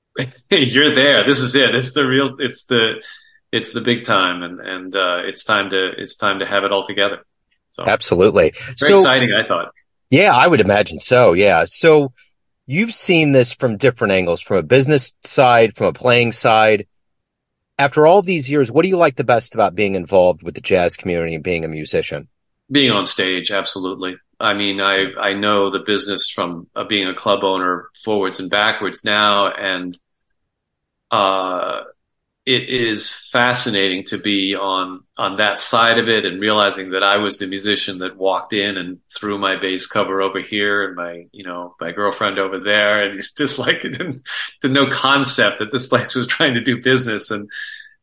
you're 0.49 0.93
there. 0.93 1.25
This 1.25 1.39
is 1.39 1.55
it. 1.55 1.75
It's 1.75 1.93
the 1.93 2.07
real. 2.07 2.35
It's 2.39 2.65
the 2.65 3.01
it's 3.51 3.73
the 3.73 3.81
big 3.81 4.03
time, 4.03 4.43
and 4.43 4.59
and 4.59 4.95
uh, 4.95 5.21
it's 5.25 5.43
time 5.43 5.69
to 5.71 5.89
it's 5.97 6.15
time 6.15 6.39
to 6.39 6.45
have 6.45 6.63
it 6.63 6.71
all 6.71 6.85
together. 6.85 7.25
So 7.71 7.83
absolutely, 7.85 8.51
very 8.51 8.75
so, 8.77 8.97
exciting. 8.99 9.31
I 9.33 9.47
thought. 9.47 9.71
Yeah, 10.09 10.35
I 10.35 10.47
would 10.47 10.61
imagine 10.61 10.99
so. 10.99 11.33
Yeah, 11.33 11.65
so 11.65 12.13
you've 12.73 12.93
seen 12.93 13.31
this 13.31 13.53
from 13.53 13.77
different 13.77 14.13
angles, 14.13 14.41
from 14.41 14.57
a 14.57 14.63
business 14.63 15.15
side, 15.23 15.75
from 15.75 15.87
a 15.87 15.93
playing 15.93 16.31
side 16.31 16.87
after 17.79 18.05
all 18.05 18.21
these 18.21 18.49
years, 18.49 18.71
what 18.71 18.83
do 18.83 18.89
you 18.89 18.97
like 18.97 19.15
the 19.15 19.23
best 19.23 19.53
about 19.53 19.75
being 19.75 19.95
involved 19.95 20.43
with 20.43 20.55
the 20.55 20.61
jazz 20.61 20.95
community 20.95 21.35
and 21.35 21.43
being 21.43 21.65
a 21.65 21.67
musician? 21.67 22.27
Being 22.71 22.91
on 22.91 23.05
stage, 23.05 23.51
absolutely. 23.51 24.15
I 24.39 24.53
mean, 24.53 24.81
I 24.81 25.11
I 25.19 25.33
know 25.33 25.69
the 25.69 25.79
business 25.79 26.29
from 26.29 26.67
uh, 26.75 26.83
being 26.85 27.07
a 27.07 27.13
club 27.13 27.43
owner 27.43 27.89
forwards 28.03 28.39
and 28.39 28.49
backwards 28.49 29.03
now, 29.03 29.47
and 29.47 29.97
uh, 31.11 31.81
it 32.45 32.69
is 32.69 33.09
fascinating 33.09 34.03
to 34.03 34.17
be 34.17 34.53
on 34.53 35.03
on 35.17 35.37
that 35.37 35.59
side 35.59 35.97
of 35.97 36.09
it 36.09 36.25
and 36.25 36.41
realizing 36.41 36.89
that 36.89 37.03
I 37.03 37.17
was 37.17 37.37
the 37.37 37.47
musician 37.47 37.99
that 37.99 38.17
walked 38.17 38.51
in 38.51 38.75
and 38.75 38.99
threw 39.15 39.37
my 39.37 39.55
bass 39.55 39.87
cover 39.87 40.21
over 40.21 40.41
here 40.41 40.83
and 40.83 40.95
my 40.95 41.27
you 41.31 41.45
know 41.45 41.75
my 41.79 41.91
girlfriend 41.93 42.39
over 42.39 42.59
there. 42.59 43.05
And 43.05 43.23
just 43.37 43.59
like 43.59 43.85
it 43.85 43.93
didn't, 43.93 44.23
didn't 44.61 44.73
no 44.73 44.89
concept 44.89 45.59
that 45.59 45.71
this 45.71 45.87
place 45.87 46.15
was 46.15 46.27
trying 46.27 46.55
to 46.55 46.61
do 46.61 46.81
business. 46.81 47.31
And 47.31 47.49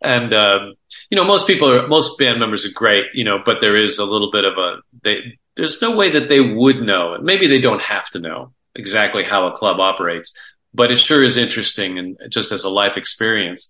and 0.01 0.33
um, 0.33 0.75
you 1.11 1.17
know 1.17 1.25
most 1.25 1.47
people 1.47 1.71
are 1.71 1.87
most 1.87 2.19
band 2.19 2.41
members 2.41 2.65
are 2.65 2.73
great 2.73 3.05
you 3.13 3.25
know 3.25 3.39
but 3.45 3.59
there 3.61 3.77
is 3.77 3.99
a 3.99 4.07
little 4.07 4.31
bit 4.31 4.47
of 4.47 4.57
a 4.57 4.79
they 5.05 5.39
there's 5.57 5.83
no 5.83 5.95
way 5.95 6.11
that 6.13 6.31
they 6.31 6.41
would 6.41 6.77
know. 6.77 7.13
And 7.13 7.25
maybe 7.25 7.47
they 7.47 7.61
don't 7.61 7.83
have 7.83 8.09
to 8.11 8.19
know 8.19 8.53
exactly 8.75 9.23
how 9.23 9.47
a 9.47 9.53
club 9.53 9.81
operates 9.81 10.35
but 10.73 10.91
it 10.91 10.99
sure 10.99 11.25
is 11.25 11.37
interesting 11.37 11.99
and 11.99 12.17
just 12.31 12.53
as 12.53 12.65
a 12.65 12.71
life 12.71 12.97
experience 12.97 13.69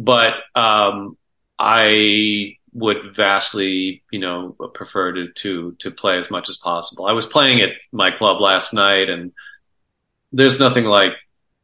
but 0.00 0.34
um, 0.54 1.18
I 1.58 2.56
would 2.72 3.14
vastly, 3.14 4.02
you 4.10 4.18
know, 4.18 4.56
prefer 4.72 5.12
to, 5.12 5.28
to 5.28 5.76
to 5.80 5.90
play 5.90 6.16
as 6.16 6.30
much 6.30 6.48
as 6.48 6.56
possible. 6.56 7.06
I 7.06 7.12
was 7.12 7.26
playing 7.26 7.60
at 7.60 7.70
my 7.92 8.10
club 8.10 8.40
last 8.40 8.72
night, 8.72 9.10
and 9.10 9.32
there's 10.32 10.58
nothing 10.58 10.84
like 10.84 11.12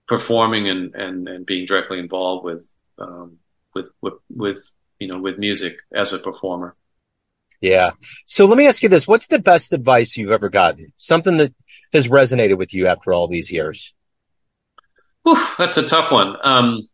performing 0.06 0.68
and 0.68 0.94
and, 0.94 1.28
and 1.28 1.46
being 1.46 1.66
directly 1.66 1.98
involved 1.98 2.44
with 2.44 2.66
um, 2.98 3.38
with 3.74 3.86
with 4.02 4.14
with 4.28 4.70
you 4.98 5.08
know 5.08 5.18
with 5.18 5.38
music 5.38 5.78
as 5.94 6.12
a 6.12 6.18
performer. 6.18 6.76
Yeah. 7.62 7.92
So 8.26 8.44
let 8.44 8.58
me 8.58 8.66
ask 8.66 8.82
you 8.82 8.90
this: 8.90 9.08
What's 9.08 9.28
the 9.28 9.38
best 9.38 9.72
advice 9.72 10.14
you've 10.14 10.30
ever 10.30 10.50
gotten? 10.50 10.92
Something 10.98 11.38
that 11.38 11.54
has 11.94 12.08
resonated 12.08 12.58
with 12.58 12.74
you 12.74 12.86
after 12.86 13.14
all 13.14 13.28
these 13.28 13.50
years. 13.50 13.94
Whew, 15.22 15.42
that's 15.56 15.78
a 15.78 15.88
tough 15.88 16.12
one. 16.12 16.36
Um, 16.42 16.88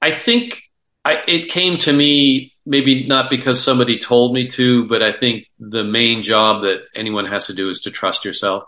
I 0.00 0.10
think 0.10 0.62
I, 1.04 1.22
it 1.26 1.48
came 1.48 1.78
to 1.78 1.92
me 1.92 2.52
maybe 2.66 3.06
not 3.06 3.30
because 3.30 3.62
somebody 3.62 3.98
told 3.98 4.34
me 4.34 4.48
to, 4.48 4.86
but 4.88 5.02
I 5.02 5.12
think 5.12 5.46
the 5.60 5.84
main 5.84 6.22
job 6.22 6.62
that 6.62 6.80
anyone 6.94 7.26
has 7.26 7.46
to 7.46 7.54
do 7.54 7.70
is 7.70 7.80
to 7.82 7.92
trust 7.92 8.24
yourself, 8.24 8.64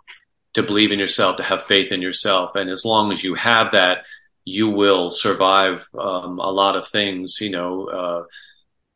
to 0.54 0.62
believe 0.62 0.92
in 0.92 1.00
yourself, 1.00 1.38
to 1.38 1.42
have 1.42 1.64
faith 1.64 1.90
in 1.90 2.00
yourself. 2.00 2.52
And 2.54 2.70
as 2.70 2.84
long 2.84 3.12
as 3.12 3.24
you 3.24 3.34
have 3.34 3.72
that, 3.72 4.04
you 4.44 4.70
will 4.70 5.10
survive 5.10 5.86
um, 5.98 6.38
a 6.38 6.50
lot 6.50 6.76
of 6.76 6.86
things. 6.86 7.38
You 7.40 7.50
know, 7.50 7.88
uh, 7.88 8.22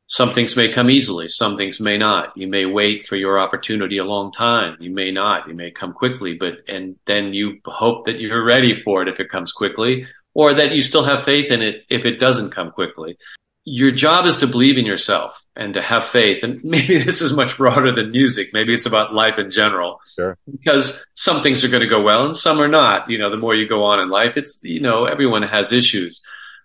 some 0.07 0.35
things 0.35 0.57
may 0.57 0.73
come 0.73 0.89
easily, 0.89 1.27
some 1.27 1.57
things 1.57 1.81
may 1.81 1.99
not. 1.99 2.37
You 2.37 2.47
may 2.47 2.65
wait 2.65 3.07
for 3.07 3.17
your 3.17 3.41
opportunity 3.41 3.99
a 3.99 4.05
long 4.05 4.31
time. 4.31 4.77
You 4.79 4.91
may 4.91 5.11
not. 5.11 5.49
You 5.49 5.55
may 5.55 5.73
come 5.73 5.93
quickly, 5.93 6.35
but 6.35 6.69
and 6.69 6.97
then 7.07 7.35
you 7.35 7.59
hope 7.65 8.07
that 8.07 8.21
you're 8.21 8.45
ready 8.45 8.75
for 8.75 9.03
it 9.03 9.09
if 9.09 9.19
it 9.19 9.31
comes 9.31 9.51
quickly, 9.53 10.07
or 10.35 10.55
that 10.55 10.73
you 10.73 10.83
still 10.83 11.05
have 11.05 11.25
faith 11.25 11.51
in 11.51 11.63
it 11.63 11.85
if 11.91 12.05
it 12.05 12.19
doesn't 12.19 12.55
come 12.55 12.71
quickly. 12.71 13.19
Your 13.65 13.93
job 13.93 14.27
is 14.27 14.39
to 14.39 14.47
believe 14.47 14.77
in 14.77 14.87
yourself 14.87 15.41
and 15.55 15.75
to 15.75 15.83
have 15.83 16.05
faith. 16.05 16.43
And 16.43 16.61
maybe 16.65 16.99
this 16.99 17.21
is 17.21 17.33
much 17.33 17.57
broader 17.57 17.93
than 17.93 18.11
music. 18.11 18.51
Maybe 18.53 18.73
it's 18.73 18.87
about 18.87 19.15
life 19.15 19.39
in 19.39 19.51
general. 19.51 20.01
Sure. 20.17 20.37
Because 20.51 21.05
some 21.15 21.43
things 21.43 21.63
are 21.65 21.69
going 21.69 21.83
to 21.83 21.89
go 21.89 22.03
well 22.03 22.25
and 22.25 22.37
some 22.37 22.61
are 22.61 22.69
not. 22.69 23.09
You 23.11 23.19
know, 23.19 23.31
the 23.31 23.37
more 23.37 23.55
you 23.55 23.69
go 23.69 23.85
on 23.85 24.01
in 24.01 24.09
life, 24.09 24.37
it's, 24.37 24.59
you 24.63 24.81
know, 24.81 25.05
everyone 25.05 25.43
has 25.43 25.73
issues. 25.73 26.23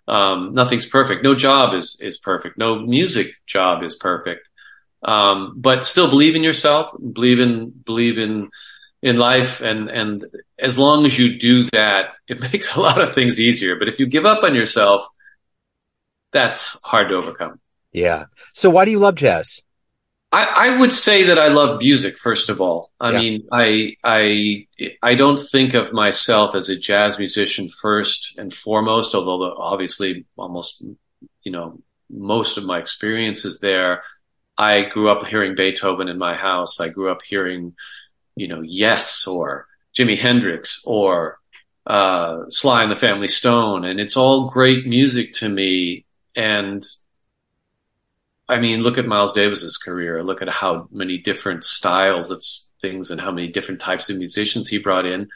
Um, 0.08 0.54
nothing's 0.54 0.86
perfect. 0.86 1.22
No 1.22 1.34
job 1.34 1.74
is, 1.74 1.98
is 2.00 2.16
perfect. 2.16 2.56
No 2.56 2.78
music 2.78 3.28
job 3.46 3.82
is 3.82 3.94
perfect. 3.94 4.48
Um, 5.02 5.54
but 5.56 5.84
still 5.84 6.08
believe 6.08 6.34
in 6.34 6.42
yourself, 6.42 6.90
believe 7.12 7.38
in, 7.38 7.70
believe 7.70 8.18
in, 8.18 8.50
in 9.02 9.16
life 9.16 9.60
and 9.60 9.88
and 9.88 10.24
as 10.58 10.78
long 10.78 11.06
as 11.06 11.18
you 11.18 11.38
do 11.38 11.64
that 11.70 12.10
it 12.28 12.40
makes 12.52 12.74
a 12.74 12.80
lot 12.80 13.00
of 13.00 13.14
things 13.14 13.40
easier 13.40 13.76
but 13.76 13.88
if 13.88 13.98
you 13.98 14.06
give 14.06 14.26
up 14.26 14.42
on 14.42 14.54
yourself 14.54 15.04
that's 16.32 16.80
hard 16.82 17.08
to 17.08 17.14
overcome 17.14 17.60
yeah 17.92 18.24
so 18.54 18.68
why 18.68 18.84
do 18.84 18.90
you 18.90 18.98
love 18.98 19.14
jazz 19.14 19.62
I, 20.30 20.44
I 20.44 20.78
would 20.78 20.92
say 20.92 21.24
that 21.24 21.38
I 21.38 21.48
love 21.48 21.80
music 21.80 22.18
first 22.18 22.50
of 22.50 22.60
all. 22.60 22.90
I 23.00 23.12
yeah. 23.12 23.18
mean, 23.18 23.48
I 23.50 23.96
I 24.04 24.66
I 25.02 25.14
don't 25.14 25.38
think 25.38 25.72
of 25.72 25.92
myself 25.92 26.54
as 26.54 26.68
a 26.68 26.78
jazz 26.78 27.18
musician 27.18 27.70
first 27.70 28.34
and 28.36 28.52
foremost, 28.52 29.14
although 29.14 29.56
obviously 29.56 30.26
almost 30.36 30.84
you 31.44 31.52
know 31.52 31.80
most 32.10 32.58
of 32.58 32.64
my 32.64 32.78
experiences 32.78 33.60
there. 33.60 34.02
I 34.58 34.82
grew 34.82 35.08
up 35.08 35.24
hearing 35.24 35.54
Beethoven 35.54 36.08
in 36.08 36.18
my 36.18 36.34
house. 36.34 36.80
I 36.80 36.88
grew 36.88 37.10
up 37.10 37.20
hearing 37.22 37.74
you 38.40 38.48
know, 38.48 38.62
Yes 38.62 39.26
or 39.26 39.66
Jimi 39.94 40.16
Hendrix 40.16 40.82
or 40.84 41.38
uh, 41.86 42.44
Sly 42.50 42.82
and 42.82 42.92
the 42.92 42.96
Family 42.96 43.28
Stone, 43.28 43.84
and 43.84 43.98
it's 43.98 44.16
all 44.16 44.50
great 44.50 44.86
music 44.86 45.32
to 45.34 45.48
me. 45.48 46.04
And 46.36 46.84
I 48.48 48.58
mean, 48.58 48.82
look 48.82 48.98
at 48.98 49.06
Miles 49.06 49.32
Davis's 49.32 49.76
career. 49.76 50.22
Look 50.22 50.42
at 50.42 50.48
how 50.48 50.88
many 50.90 51.18
different 51.18 51.64
styles 51.64 52.30
of 52.30 52.42
things 52.80 53.10
and 53.10 53.20
how 53.20 53.30
many 53.30 53.48
different 53.48 53.80
types 53.80 54.08
of 54.08 54.16
musicians 54.16 54.68
he 54.68 54.78
brought 54.78 55.06
in. 55.06 55.28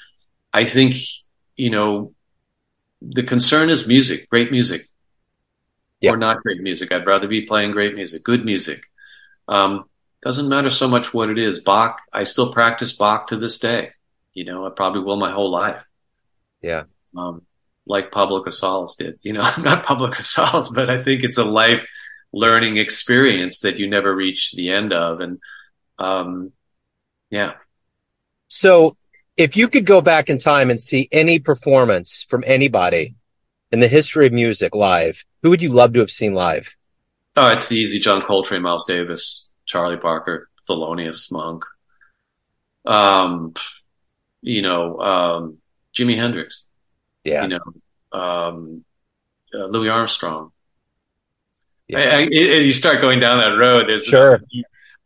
I 0.52 0.64
think, 0.64 0.94
you 1.56 1.70
know, 1.70 2.14
the 3.00 3.22
concern 3.22 3.68
is 3.68 3.86
music, 3.86 4.28
great 4.30 4.50
music, 4.50 4.88
or 6.02 6.16
not 6.16 6.42
great 6.42 6.60
music. 6.60 6.92
I'd 6.92 7.06
rather 7.06 7.28
be 7.28 7.46
playing 7.46 7.72
great 7.72 7.94
music, 7.94 8.24
good 8.24 8.44
music. 8.44 8.82
Um, 9.48 9.84
doesn't 10.22 10.48
matter 10.48 10.70
so 10.70 10.88
much 10.88 11.12
what 11.12 11.30
it 11.30 11.38
is. 11.38 11.60
Bach, 11.60 11.98
I 12.12 12.22
still 12.22 12.52
practice 12.52 12.96
Bach 12.96 13.28
to 13.28 13.36
this 13.36 13.58
day. 13.58 13.90
You 14.34 14.44
know, 14.44 14.66
I 14.66 14.70
probably 14.70 15.02
will 15.02 15.16
my 15.16 15.32
whole 15.32 15.50
life. 15.50 15.82
Yeah. 16.62 16.84
Um, 17.16 17.42
like 17.86 18.12
Pablo 18.12 18.42
Casals 18.42 18.96
did. 18.96 19.18
You 19.22 19.32
know, 19.34 19.42
I'm 19.42 19.62
not 19.64 19.84
Pablo 19.84 20.10
Casals, 20.10 20.70
but 20.70 20.88
I 20.88 21.02
think 21.02 21.24
it's 21.24 21.38
a 21.38 21.44
life 21.44 21.88
learning 22.32 22.78
experience 22.78 23.60
that 23.60 23.78
you 23.78 23.90
never 23.90 24.14
reach 24.14 24.52
the 24.52 24.70
end 24.70 24.92
of. 24.92 25.20
And, 25.20 25.38
um, 25.98 26.52
yeah. 27.30 27.52
So 28.46 28.96
if 29.36 29.56
you 29.56 29.68
could 29.68 29.86
go 29.86 30.00
back 30.00 30.30
in 30.30 30.38
time 30.38 30.70
and 30.70 30.80
see 30.80 31.08
any 31.10 31.38
performance 31.38 32.24
from 32.28 32.44
anybody 32.46 33.16
in 33.70 33.80
the 33.80 33.88
history 33.88 34.26
of 34.26 34.32
music 34.32 34.74
live, 34.74 35.24
who 35.42 35.50
would 35.50 35.62
you 35.62 35.70
love 35.70 35.94
to 35.94 36.00
have 36.00 36.10
seen 36.10 36.32
live? 36.34 36.76
Oh, 37.34 37.48
it's 37.48 37.68
the 37.68 37.76
easy 37.76 37.98
John 37.98 38.22
Coltrane, 38.22 38.62
Miles 38.62 38.84
Davis. 38.84 39.51
Charlie 39.72 39.96
Parker, 39.96 40.50
Thelonious 40.68 41.32
Monk, 41.32 41.64
um, 42.84 43.54
you 44.42 44.60
know, 44.60 45.00
um, 45.00 45.58
Jimi 45.94 46.14
Hendrix, 46.14 46.66
yeah, 47.24 47.44
you 47.44 47.48
know, 47.48 48.18
um, 48.18 48.84
uh, 49.54 49.64
Louis 49.64 49.88
Armstrong. 49.88 50.52
Yeah. 51.88 52.00
I, 52.00 52.02
I, 52.02 52.18
you 52.20 52.72
start 52.72 53.00
going 53.00 53.18
down 53.18 53.38
that 53.38 53.56
road, 53.58 53.88
there's 53.88 54.04
sure. 54.04 54.42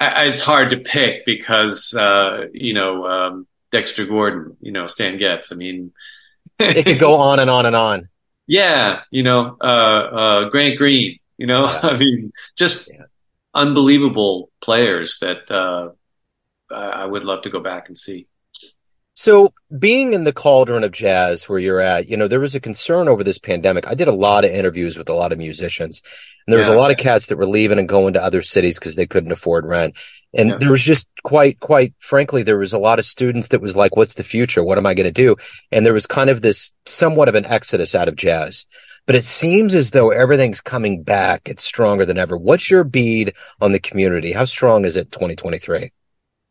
I, 0.00 0.24
it's 0.24 0.42
hard 0.42 0.70
to 0.70 0.78
pick 0.78 1.24
because 1.24 1.94
uh, 1.94 2.46
you 2.52 2.74
know 2.74 3.06
um, 3.06 3.46
Dexter 3.70 4.04
Gordon, 4.04 4.56
you 4.60 4.72
know 4.72 4.88
Stan 4.88 5.16
Getz. 5.16 5.52
I 5.52 5.54
mean, 5.54 5.92
it 6.58 6.84
could 6.84 6.98
go 6.98 7.14
on 7.14 7.38
and 7.38 7.48
on 7.48 7.66
and 7.66 7.76
on. 7.76 8.08
Yeah, 8.48 9.00
you 9.10 9.24
know, 9.24 9.56
uh, 9.60 9.64
uh, 9.64 10.48
Grant 10.50 10.78
Green. 10.78 11.18
You 11.36 11.48
know, 11.48 11.64
yeah. 11.64 11.80
I 11.82 11.96
mean, 11.96 12.32
just 12.54 12.92
yeah 12.92 13.06
unbelievable 13.56 14.50
players 14.60 15.18
that 15.20 15.50
uh, 15.50 15.88
I 16.70 17.04
would 17.06 17.24
love 17.24 17.42
to 17.42 17.50
go 17.50 17.60
back 17.60 17.88
and 17.88 17.96
see. 17.96 18.28
So, 19.18 19.54
being 19.78 20.12
in 20.12 20.24
the 20.24 20.32
cauldron 20.32 20.84
of 20.84 20.92
jazz 20.92 21.48
where 21.48 21.58
you're 21.58 21.80
at, 21.80 22.06
you 22.06 22.18
know, 22.18 22.28
there 22.28 22.38
was 22.38 22.54
a 22.54 22.60
concern 22.60 23.08
over 23.08 23.24
this 23.24 23.38
pandemic. 23.38 23.88
I 23.88 23.94
did 23.94 24.08
a 24.08 24.14
lot 24.14 24.44
of 24.44 24.50
interviews 24.50 24.98
with 24.98 25.08
a 25.08 25.14
lot 25.14 25.32
of 25.32 25.38
musicians, 25.38 26.02
and 26.46 26.52
there 26.52 26.58
was 26.58 26.68
yeah. 26.68 26.74
a 26.74 26.76
lot 26.76 26.90
of 26.90 26.98
cats 26.98 27.24
that 27.26 27.38
were 27.38 27.46
leaving 27.46 27.78
and 27.78 27.88
going 27.88 28.12
to 28.12 28.22
other 28.22 28.42
cities 28.42 28.78
because 28.78 28.94
they 28.94 29.06
couldn't 29.06 29.32
afford 29.32 29.64
rent. 29.64 29.96
And 30.34 30.50
yeah. 30.50 30.56
there 30.58 30.70
was 30.70 30.82
just 30.82 31.08
quite, 31.24 31.58
quite 31.60 31.94
frankly, 31.98 32.42
there 32.42 32.58
was 32.58 32.74
a 32.74 32.78
lot 32.78 32.98
of 32.98 33.06
students 33.06 33.48
that 33.48 33.62
was 33.62 33.74
like, 33.74 33.96
what's 33.96 34.14
the 34.14 34.22
future? 34.22 34.62
What 34.62 34.76
am 34.76 34.84
I 34.84 34.92
going 34.92 35.04
to 35.04 35.10
do? 35.10 35.36
And 35.72 35.86
there 35.86 35.94
was 35.94 36.04
kind 36.04 36.28
of 36.28 36.42
this 36.42 36.74
somewhat 36.84 37.30
of 37.30 37.34
an 37.34 37.46
exodus 37.46 37.94
out 37.94 38.08
of 38.08 38.16
jazz. 38.16 38.66
But 39.06 39.16
it 39.16 39.24
seems 39.24 39.74
as 39.74 39.92
though 39.92 40.10
everything's 40.10 40.60
coming 40.60 41.02
back. 41.02 41.48
It's 41.48 41.64
stronger 41.64 42.04
than 42.04 42.18
ever. 42.18 42.36
What's 42.36 42.70
your 42.70 42.84
bead 42.84 43.32
on 43.62 43.72
the 43.72 43.80
community? 43.80 44.32
How 44.32 44.44
strong 44.44 44.84
is 44.84 44.98
it 44.98 45.10
2023? 45.10 45.90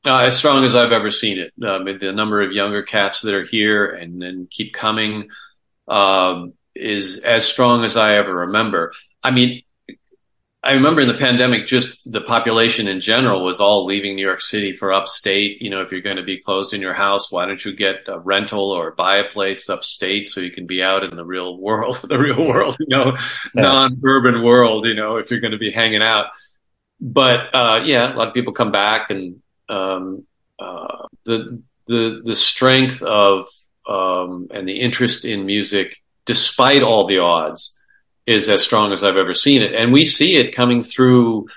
Uh, 0.06 0.20
as 0.20 0.38
strong 0.38 0.64
as 0.64 0.76
I've 0.76 0.92
ever 0.92 1.10
seen 1.10 1.40
it. 1.40 1.52
Um, 1.66 1.86
the 1.86 2.14
number 2.14 2.42
of 2.42 2.52
younger 2.52 2.84
cats 2.84 3.22
that 3.22 3.34
are 3.34 3.44
here 3.44 3.88
and 3.88 4.22
then 4.22 4.48
keep 4.52 4.74
coming 4.74 5.30
um, 5.88 6.54
is 6.76 7.20
as 7.20 7.48
strong 7.48 7.84
as 7.84 7.98
I 7.98 8.18
ever 8.18 8.34
remember. 8.34 8.94
I 9.24 9.32
mean, 9.32 9.64
I 10.62 10.74
remember 10.74 11.02
in 11.02 11.08
the 11.08 11.14
pandemic, 11.14 11.68
just 11.68 12.00
the 12.12 12.22
population 12.22 12.88
in 12.88 13.00
general 13.00 13.44
was 13.44 13.62
all 13.62 13.86
leaving 13.86 14.16
New 14.16 14.26
York 14.26 14.42
City 14.42 14.76
for 14.76 14.92
upstate. 14.92 15.62
You 15.62 15.70
know, 15.70 15.82
if 15.82 15.92
you're 15.92 16.02
going 16.02 16.18
to 16.18 16.24
be 16.24 16.42
closed 16.42 16.74
in 16.74 16.82
your 16.82 16.94
house, 16.94 17.32
why 17.32 17.46
don't 17.46 17.64
you 17.64 17.76
get 17.76 18.08
a 18.08 18.20
rental 18.20 18.72
or 18.72 18.92
buy 18.92 19.18
a 19.18 19.30
place 19.30 19.70
upstate 19.70 20.28
so 20.28 20.42
you 20.42 20.52
can 20.52 20.66
be 20.66 20.82
out 20.82 21.04
in 21.04 21.16
the 21.16 21.26
real 21.26 21.58
world, 21.58 22.00
the 22.10 22.18
real 22.18 22.48
world, 22.48 22.78
you 22.80 22.88
know, 22.90 23.16
yeah. 23.54 23.62
non-urban 23.62 24.44
world, 24.44 24.88
you 24.88 24.96
know, 24.96 25.18
if 25.18 25.30
you're 25.30 25.40
going 25.40 25.52
to 25.52 25.60
be 25.60 25.72
hanging 25.72 26.02
out. 26.02 26.28
But, 27.00 27.54
uh, 27.54 27.82
yeah, 27.86 28.12
a 28.12 28.16
lot 28.16 28.30
of 28.30 28.34
people 28.34 28.54
come 28.54 28.72
back 28.72 29.12
and, 29.12 29.42
um, 29.70 30.26
uh, 30.60 31.08
the 31.26 31.62
the 31.88 32.22
the 32.24 32.36
strength 32.36 33.02
of 33.02 33.48
um, 33.88 34.48
and 34.52 34.68
the 34.68 34.80
interest 34.80 35.26
in 35.26 35.46
music, 35.46 36.02
despite 36.26 36.84
all 36.84 37.08
the 37.08 37.20
odds, 37.20 37.82
is 38.26 38.50
as 38.50 38.64
strong 38.64 38.92
as 38.92 39.04
I've 39.04 39.18
ever 39.18 39.34
seen 39.34 39.62
it, 39.62 39.74
and 39.74 39.94
we 39.94 40.06
see 40.06 40.38
it 40.38 40.56
coming 40.56 40.84
through 40.84 41.48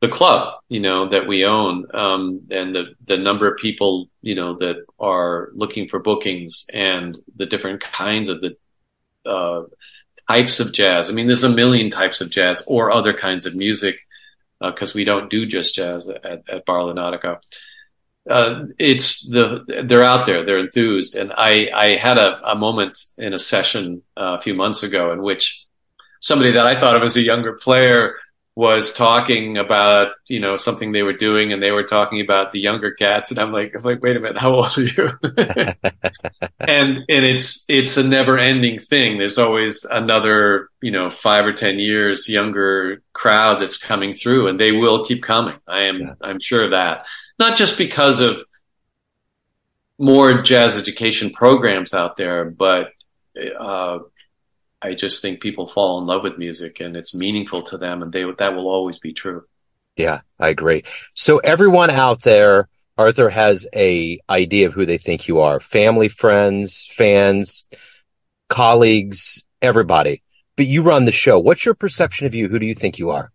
the 0.00 0.08
club, 0.08 0.60
you 0.68 0.80
know, 0.80 1.08
that 1.08 1.26
we 1.26 1.44
own, 1.44 1.86
um, 1.94 2.42
and 2.50 2.74
the 2.74 2.94
the 3.06 3.16
number 3.16 3.50
of 3.50 3.58
people, 3.58 4.08
you 4.22 4.34
know, 4.34 4.56
that 4.58 4.84
are 5.00 5.50
looking 5.54 5.88
for 5.88 5.98
bookings, 5.98 6.66
and 6.72 7.18
the 7.36 7.46
different 7.46 7.80
kinds 7.80 8.28
of 8.28 8.40
the 8.40 8.56
uh, 9.26 9.62
types 10.30 10.60
of 10.60 10.72
jazz. 10.72 11.08
I 11.08 11.12
mean, 11.12 11.26
there's 11.26 11.44
a 11.44 11.48
million 11.48 11.90
types 11.90 12.20
of 12.20 12.30
jazz 12.30 12.62
or 12.66 12.92
other 12.92 13.12
kinds 13.12 13.46
of 13.46 13.54
music 13.54 13.98
because 14.60 14.90
uh, 14.90 14.96
we 14.96 15.04
don't 15.04 15.30
do 15.30 15.46
just 15.46 15.74
jazz 15.74 16.08
at, 16.08 16.42
at 16.48 16.64
Bar 16.64 16.80
Lunatico. 16.80 17.38
Uh, 18.28 18.66
it's 18.78 19.26
the 19.26 19.84
they're 19.86 20.02
out 20.02 20.26
there, 20.26 20.44
they're 20.44 20.58
enthused, 20.58 21.16
and 21.16 21.32
I 21.34 21.70
I 21.74 21.94
had 21.94 22.18
a, 22.18 22.52
a 22.52 22.54
moment 22.54 22.98
in 23.16 23.32
a 23.32 23.38
session 23.38 24.02
uh, 24.16 24.36
a 24.38 24.40
few 24.40 24.54
months 24.54 24.82
ago 24.82 25.12
in 25.12 25.22
which 25.22 25.64
somebody 26.20 26.52
that 26.52 26.66
I 26.66 26.74
thought 26.74 26.96
of 26.96 27.02
as 27.02 27.16
a 27.16 27.22
younger 27.22 27.54
player 27.54 28.16
was 28.58 28.92
talking 28.92 29.56
about 29.56 30.08
you 30.26 30.40
know 30.40 30.56
something 30.56 30.90
they 30.90 31.04
were 31.04 31.12
doing 31.12 31.52
and 31.52 31.62
they 31.62 31.70
were 31.70 31.84
talking 31.84 32.20
about 32.20 32.50
the 32.50 32.58
younger 32.58 32.90
cats. 32.90 33.30
And 33.30 33.38
I'm 33.38 33.52
like 33.52 33.72
I'm 33.76 33.84
like 33.84 34.02
wait 34.02 34.16
a 34.16 34.20
minute 34.20 34.36
how 34.36 34.52
old 34.52 34.76
are 34.76 34.82
you? 34.82 35.10
And 36.58 36.98
and 37.08 37.24
it's 37.24 37.64
it's 37.68 37.96
a 37.96 38.02
never 38.02 38.36
ending 38.36 38.80
thing. 38.80 39.16
There's 39.16 39.38
always 39.38 39.84
another 39.84 40.70
you 40.82 40.90
know 40.90 41.08
5 41.08 41.46
or 41.46 41.52
10 41.52 41.78
years 41.78 42.28
younger 42.28 43.00
crowd 43.12 43.62
that's 43.62 43.78
coming 43.78 44.12
through 44.12 44.48
and 44.48 44.58
they 44.58 44.72
will 44.72 45.04
keep 45.04 45.22
coming. 45.22 45.54
I 45.68 45.82
am 45.82 46.00
yeah. 46.00 46.14
I'm 46.20 46.40
sure 46.40 46.64
of 46.64 46.72
that. 46.72 47.06
Not 47.38 47.56
just 47.56 47.78
because 47.78 48.18
of 48.18 48.42
more 50.00 50.42
jazz 50.42 50.76
education 50.76 51.30
programs 51.30 51.94
out 51.94 52.16
there 52.16 52.44
but 52.46 52.88
uh, 53.56 54.00
I 54.80 54.94
just 54.94 55.22
think 55.22 55.40
people 55.40 55.66
fall 55.66 56.00
in 56.00 56.06
love 56.06 56.22
with 56.22 56.38
music 56.38 56.80
and 56.80 56.96
it's 56.96 57.14
meaningful 57.14 57.62
to 57.64 57.78
them 57.78 58.02
and 58.02 58.12
they 58.12 58.24
that 58.38 58.54
will 58.54 58.68
always 58.68 58.98
be 58.98 59.12
true. 59.12 59.44
Yeah, 59.96 60.20
I 60.38 60.48
agree. 60.48 60.84
So 61.14 61.38
everyone 61.38 61.90
out 61.90 62.22
there, 62.22 62.68
Arthur 62.96 63.28
has 63.30 63.66
a 63.74 64.20
idea 64.30 64.66
of 64.66 64.74
who 64.74 64.86
they 64.86 64.98
think 64.98 65.26
you 65.26 65.40
are. 65.40 65.58
Family, 65.58 66.08
friends, 66.08 66.86
fans, 66.96 67.66
colleagues, 68.48 69.44
everybody. 69.60 70.22
But 70.56 70.66
you 70.66 70.82
run 70.82 71.04
the 71.04 71.12
show. 71.12 71.38
What's 71.38 71.64
your 71.64 71.74
perception 71.74 72.26
of 72.26 72.34
you? 72.34 72.48
Who 72.48 72.58
do 72.58 72.66
you 72.66 72.74
think 72.74 72.98
you 72.98 73.10
are? 73.10 73.32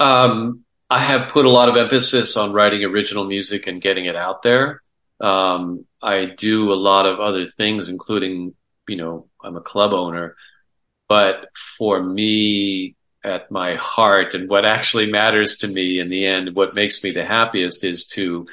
Um, 0.00 0.64
I 0.90 0.98
have 0.98 1.32
put 1.32 1.46
a 1.46 1.50
lot 1.50 1.68
of 1.68 1.76
emphasis 1.76 2.36
on 2.36 2.52
writing 2.52 2.84
original 2.84 3.24
music 3.24 3.66
and 3.66 3.80
getting 3.80 4.06
it 4.06 4.16
out 4.16 4.42
there. 4.42 4.82
Um, 5.20 5.86
I 6.02 6.26
do 6.26 6.72
a 6.72 6.74
lot 6.74 7.06
of 7.06 7.20
other 7.20 7.46
things, 7.46 7.88
including 7.88 8.54
you 8.88 8.96
know, 8.96 9.28
I'm 9.42 9.56
a 9.56 9.60
club 9.60 9.92
owner, 9.92 10.36
but 11.08 11.48
for 11.76 12.02
me, 12.02 12.96
at 13.24 13.50
my 13.50 13.74
heart 13.76 14.34
and 14.34 14.48
what 14.48 14.64
actually 14.64 15.10
matters 15.10 15.56
to 15.58 15.68
me 15.68 16.00
in 16.00 16.08
the 16.08 16.26
end, 16.26 16.56
what 16.56 16.74
makes 16.74 17.04
me 17.04 17.12
the 17.12 17.24
happiest 17.24 17.84
is 17.84 18.06
to 18.08 18.46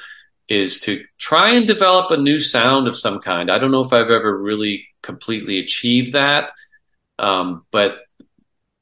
is 0.48 0.80
to 0.80 1.04
try 1.18 1.50
and 1.54 1.66
develop 1.66 2.10
a 2.10 2.16
new 2.16 2.40
sound 2.40 2.88
of 2.88 2.98
some 2.98 3.20
kind. 3.20 3.50
I 3.50 3.58
don't 3.58 3.70
know 3.70 3.84
if 3.84 3.92
I've 3.92 4.10
ever 4.10 4.36
really 4.36 4.86
completely 5.02 5.60
achieved 5.60 6.14
that, 6.14 6.50
um, 7.20 7.64
but 7.70 7.98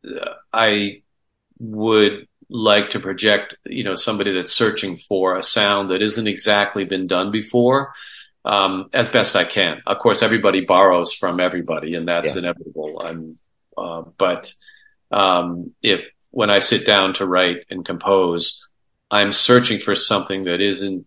uh, 0.06 0.34
I 0.50 1.02
would 1.58 2.26
like 2.48 2.90
to 2.90 3.00
project, 3.00 3.54
you 3.66 3.84
know, 3.84 3.94
somebody 3.94 4.32
that's 4.32 4.52
searching 4.52 4.96
for 4.96 5.36
a 5.36 5.42
sound 5.42 5.90
that 5.90 6.00
isn't 6.00 6.26
exactly 6.26 6.84
been 6.84 7.06
done 7.06 7.30
before 7.30 7.92
um, 8.48 8.88
as 8.94 9.10
best 9.10 9.36
I 9.36 9.44
can. 9.44 9.82
Of 9.86 9.98
course, 9.98 10.22
everybody 10.22 10.64
borrows 10.64 11.12
from 11.12 11.38
everybody, 11.38 11.94
and 11.94 12.08
that's 12.08 12.34
yeah. 12.34 12.40
inevitable. 12.40 13.00
I'm, 13.04 13.38
uh, 13.76 14.02
but 14.16 14.52
um, 15.10 15.74
if 15.82 16.00
when 16.30 16.50
I 16.50 16.60
sit 16.60 16.86
down 16.86 17.12
to 17.14 17.26
write 17.26 17.66
and 17.70 17.84
compose, 17.84 18.66
I'm 19.10 19.32
searching 19.32 19.80
for 19.80 19.94
something 19.94 20.44
that 20.44 20.62
isn't 20.62 21.06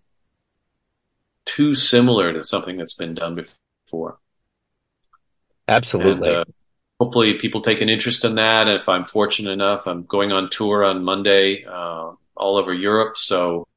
too 1.46 1.74
similar 1.74 2.32
to 2.32 2.44
something 2.44 2.78
that's 2.78 2.94
been 2.94 3.16
done 3.16 3.34
before. 3.34 4.20
Absolutely. 5.68 6.30
And, 6.30 6.38
uh, 6.38 6.46
hopefully, 7.00 7.40
people 7.40 7.62
take 7.62 7.82
an 7.82 7.90
interest 7.90 8.24
in 8.24 8.36
that. 8.36 8.68
And 8.68 8.78
if 8.80 8.88
I'm 8.88 9.06
fortunate 9.06 9.50
enough, 9.50 9.88
I'm 9.88 10.04
going 10.04 10.32
on 10.32 10.50
tour 10.52 10.84
on 10.84 11.04
Monday 11.04 11.66
uh, 11.66 12.12
all 12.38 12.58
over 12.58 12.72
Europe, 12.72 13.18
so 13.18 13.68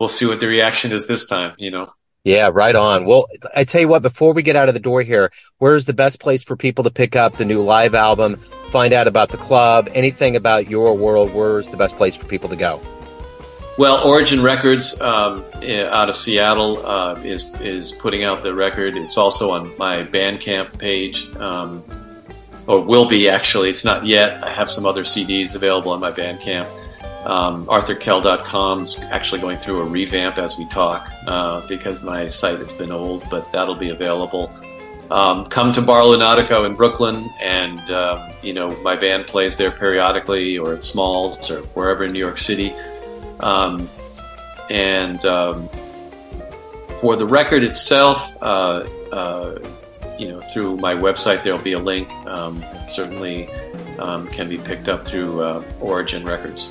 we'll 0.00 0.08
see 0.08 0.24
what 0.24 0.40
the 0.40 0.48
reaction 0.48 0.92
is 0.92 1.06
this 1.06 1.26
time. 1.26 1.54
You 1.58 1.70
know. 1.70 1.92
Yeah, 2.26 2.50
right 2.52 2.74
on. 2.74 3.04
Well, 3.04 3.28
I 3.54 3.62
tell 3.62 3.80
you 3.80 3.86
what, 3.86 4.02
before 4.02 4.32
we 4.32 4.42
get 4.42 4.56
out 4.56 4.66
of 4.66 4.74
the 4.74 4.80
door 4.80 5.00
here, 5.02 5.30
where's 5.58 5.86
the 5.86 5.92
best 5.92 6.18
place 6.18 6.42
for 6.42 6.56
people 6.56 6.82
to 6.82 6.90
pick 6.90 7.14
up 7.14 7.36
the 7.36 7.44
new 7.44 7.62
live 7.62 7.94
album, 7.94 8.34
find 8.72 8.92
out 8.92 9.06
about 9.06 9.28
the 9.28 9.36
club, 9.36 9.88
anything 9.94 10.34
about 10.34 10.68
your 10.68 10.96
world? 10.96 11.32
Where's 11.32 11.68
the 11.68 11.76
best 11.76 11.94
place 11.94 12.16
for 12.16 12.26
people 12.26 12.48
to 12.48 12.56
go? 12.56 12.82
Well, 13.78 14.02
Origin 14.04 14.42
Records 14.42 15.00
um, 15.00 15.44
out 15.62 16.08
of 16.08 16.16
Seattle 16.16 16.84
uh, 16.84 17.14
is 17.22 17.54
is 17.60 17.92
putting 17.92 18.24
out 18.24 18.42
the 18.42 18.52
record. 18.52 18.96
It's 18.96 19.16
also 19.16 19.52
on 19.52 19.72
my 19.78 20.02
Bandcamp 20.02 20.80
page, 20.80 21.32
um, 21.36 21.80
or 22.66 22.80
will 22.80 23.06
be 23.06 23.28
actually. 23.28 23.70
It's 23.70 23.84
not 23.84 24.04
yet. 24.04 24.42
I 24.42 24.50
have 24.50 24.68
some 24.68 24.84
other 24.84 25.04
CDs 25.04 25.54
available 25.54 25.92
on 25.92 26.00
my 26.00 26.10
Bandcamp. 26.10 26.66
Um, 27.24 27.68
is 28.84 29.00
actually 29.10 29.40
going 29.40 29.58
through 29.58 29.82
a 29.82 29.84
revamp 29.84 30.38
as 30.38 30.58
we 30.58 30.68
talk 30.68 31.12
uh, 31.26 31.66
because 31.66 32.02
my 32.02 32.28
site 32.28 32.58
has 32.58 32.72
been 32.72 32.92
old, 32.92 33.28
but 33.30 33.50
that'll 33.52 33.74
be 33.74 33.90
available. 33.90 34.52
Um, 35.10 35.46
come 35.46 35.72
to 35.72 35.82
Bar 35.82 36.02
Lunatico 36.02 36.66
in 36.66 36.74
Brooklyn, 36.74 37.30
and 37.40 37.80
um, 37.90 38.32
you 38.42 38.52
know 38.52 38.70
my 38.82 38.96
band 38.96 39.26
plays 39.26 39.56
there 39.56 39.70
periodically, 39.70 40.58
or 40.58 40.74
at 40.74 40.84
Smalls, 40.84 41.50
or 41.50 41.62
wherever 41.74 42.04
in 42.04 42.12
New 42.12 42.18
York 42.18 42.38
City. 42.38 42.74
Um, 43.40 43.88
and 44.68 45.24
um, 45.24 45.68
for 47.00 47.14
the 47.14 47.26
record 47.26 47.62
itself, 47.62 48.36
uh, 48.42 48.86
uh, 49.12 49.58
you 50.18 50.28
know, 50.28 50.40
through 50.40 50.76
my 50.78 50.94
website, 50.94 51.42
there'll 51.44 51.62
be 51.62 51.72
a 51.72 51.78
link. 51.78 52.10
Um, 52.26 52.62
it 52.62 52.88
certainly 52.88 53.48
um, 53.98 54.26
can 54.28 54.48
be 54.48 54.58
picked 54.58 54.88
up 54.88 55.06
through 55.06 55.40
uh, 55.40 55.62
Origin 55.80 56.24
Records. 56.24 56.68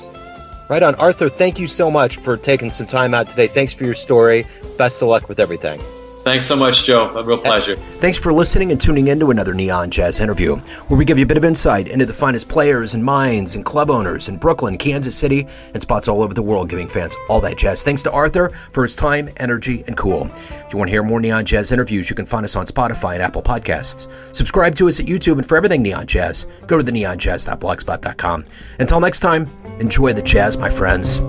Right 0.68 0.82
on. 0.82 0.94
Arthur, 0.96 1.28
thank 1.28 1.58
you 1.60 1.66
so 1.66 1.90
much 1.90 2.16
for 2.16 2.36
taking 2.36 2.70
some 2.70 2.86
time 2.86 3.14
out 3.14 3.28
today. 3.28 3.46
Thanks 3.46 3.72
for 3.72 3.84
your 3.84 3.94
story. 3.94 4.46
Best 4.78 5.00
of 5.00 5.08
luck 5.08 5.28
with 5.28 5.38
everything. 5.38 5.80
Thanks 6.26 6.44
so 6.44 6.56
much, 6.56 6.82
Joe. 6.82 7.16
A 7.16 7.22
real 7.22 7.38
pleasure. 7.38 7.76
Thanks 8.00 8.18
for 8.18 8.32
listening 8.32 8.72
and 8.72 8.80
tuning 8.80 9.06
in 9.06 9.20
to 9.20 9.30
another 9.30 9.54
Neon 9.54 9.92
Jazz 9.92 10.18
interview, 10.18 10.56
where 10.56 10.98
we 10.98 11.04
give 11.04 11.18
you 11.18 11.24
a 11.24 11.26
bit 11.26 11.36
of 11.36 11.44
insight 11.44 11.86
into 11.86 12.04
the 12.04 12.12
finest 12.12 12.48
players 12.48 12.94
and 12.94 13.04
minds 13.04 13.54
and 13.54 13.64
club 13.64 13.92
owners 13.92 14.26
in 14.26 14.36
Brooklyn, 14.36 14.76
Kansas 14.76 15.16
City, 15.16 15.46
and 15.72 15.80
spots 15.80 16.08
all 16.08 16.22
over 16.22 16.34
the 16.34 16.42
world, 16.42 16.68
giving 16.68 16.88
fans 16.88 17.16
all 17.28 17.40
that 17.42 17.56
jazz. 17.56 17.84
Thanks 17.84 18.02
to 18.02 18.10
Arthur 18.10 18.48
for 18.72 18.82
his 18.82 18.96
time, 18.96 19.30
energy, 19.36 19.84
and 19.86 19.96
cool. 19.96 20.28
If 20.66 20.72
you 20.72 20.78
want 20.80 20.88
to 20.88 20.92
hear 20.92 21.04
more 21.04 21.20
Neon 21.20 21.44
Jazz 21.44 21.70
interviews, 21.70 22.10
you 22.10 22.16
can 22.16 22.26
find 22.26 22.42
us 22.42 22.56
on 22.56 22.66
Spotify 22.66 23.12
and 23.12 23.22
Apple 23.22 23.40
Podcasts. 23.42 24.08
Subscribe 24.34 24.74
to 24.74 24.88
us 24.88 24.98
at 24.98 25.06
YouTube, 25.06 25.34
and 25.34 25.46
for 25.46 25.56
everything 25.56 25.80
Neon 25.80 26.08
Jazz, 26.08 26.48
go 26.66 26.76
to 26.76 26.82
the 26.82 26.90
neonjazz.blogspot.com. 26.90 28.44
Until 28.80 28.98
next 28.98 29.20
time, 29.20 29.48
enjoy 29.78 30.12
the 30.12 30.22
jazz, 30.22 30.58
my 30.58 30.70
friends. 30.70 31.20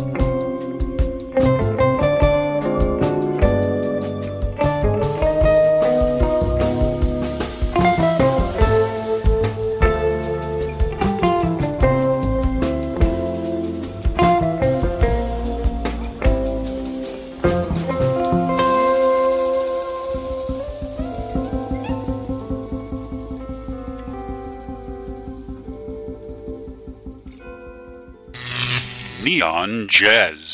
Jazz. 29.98 30.47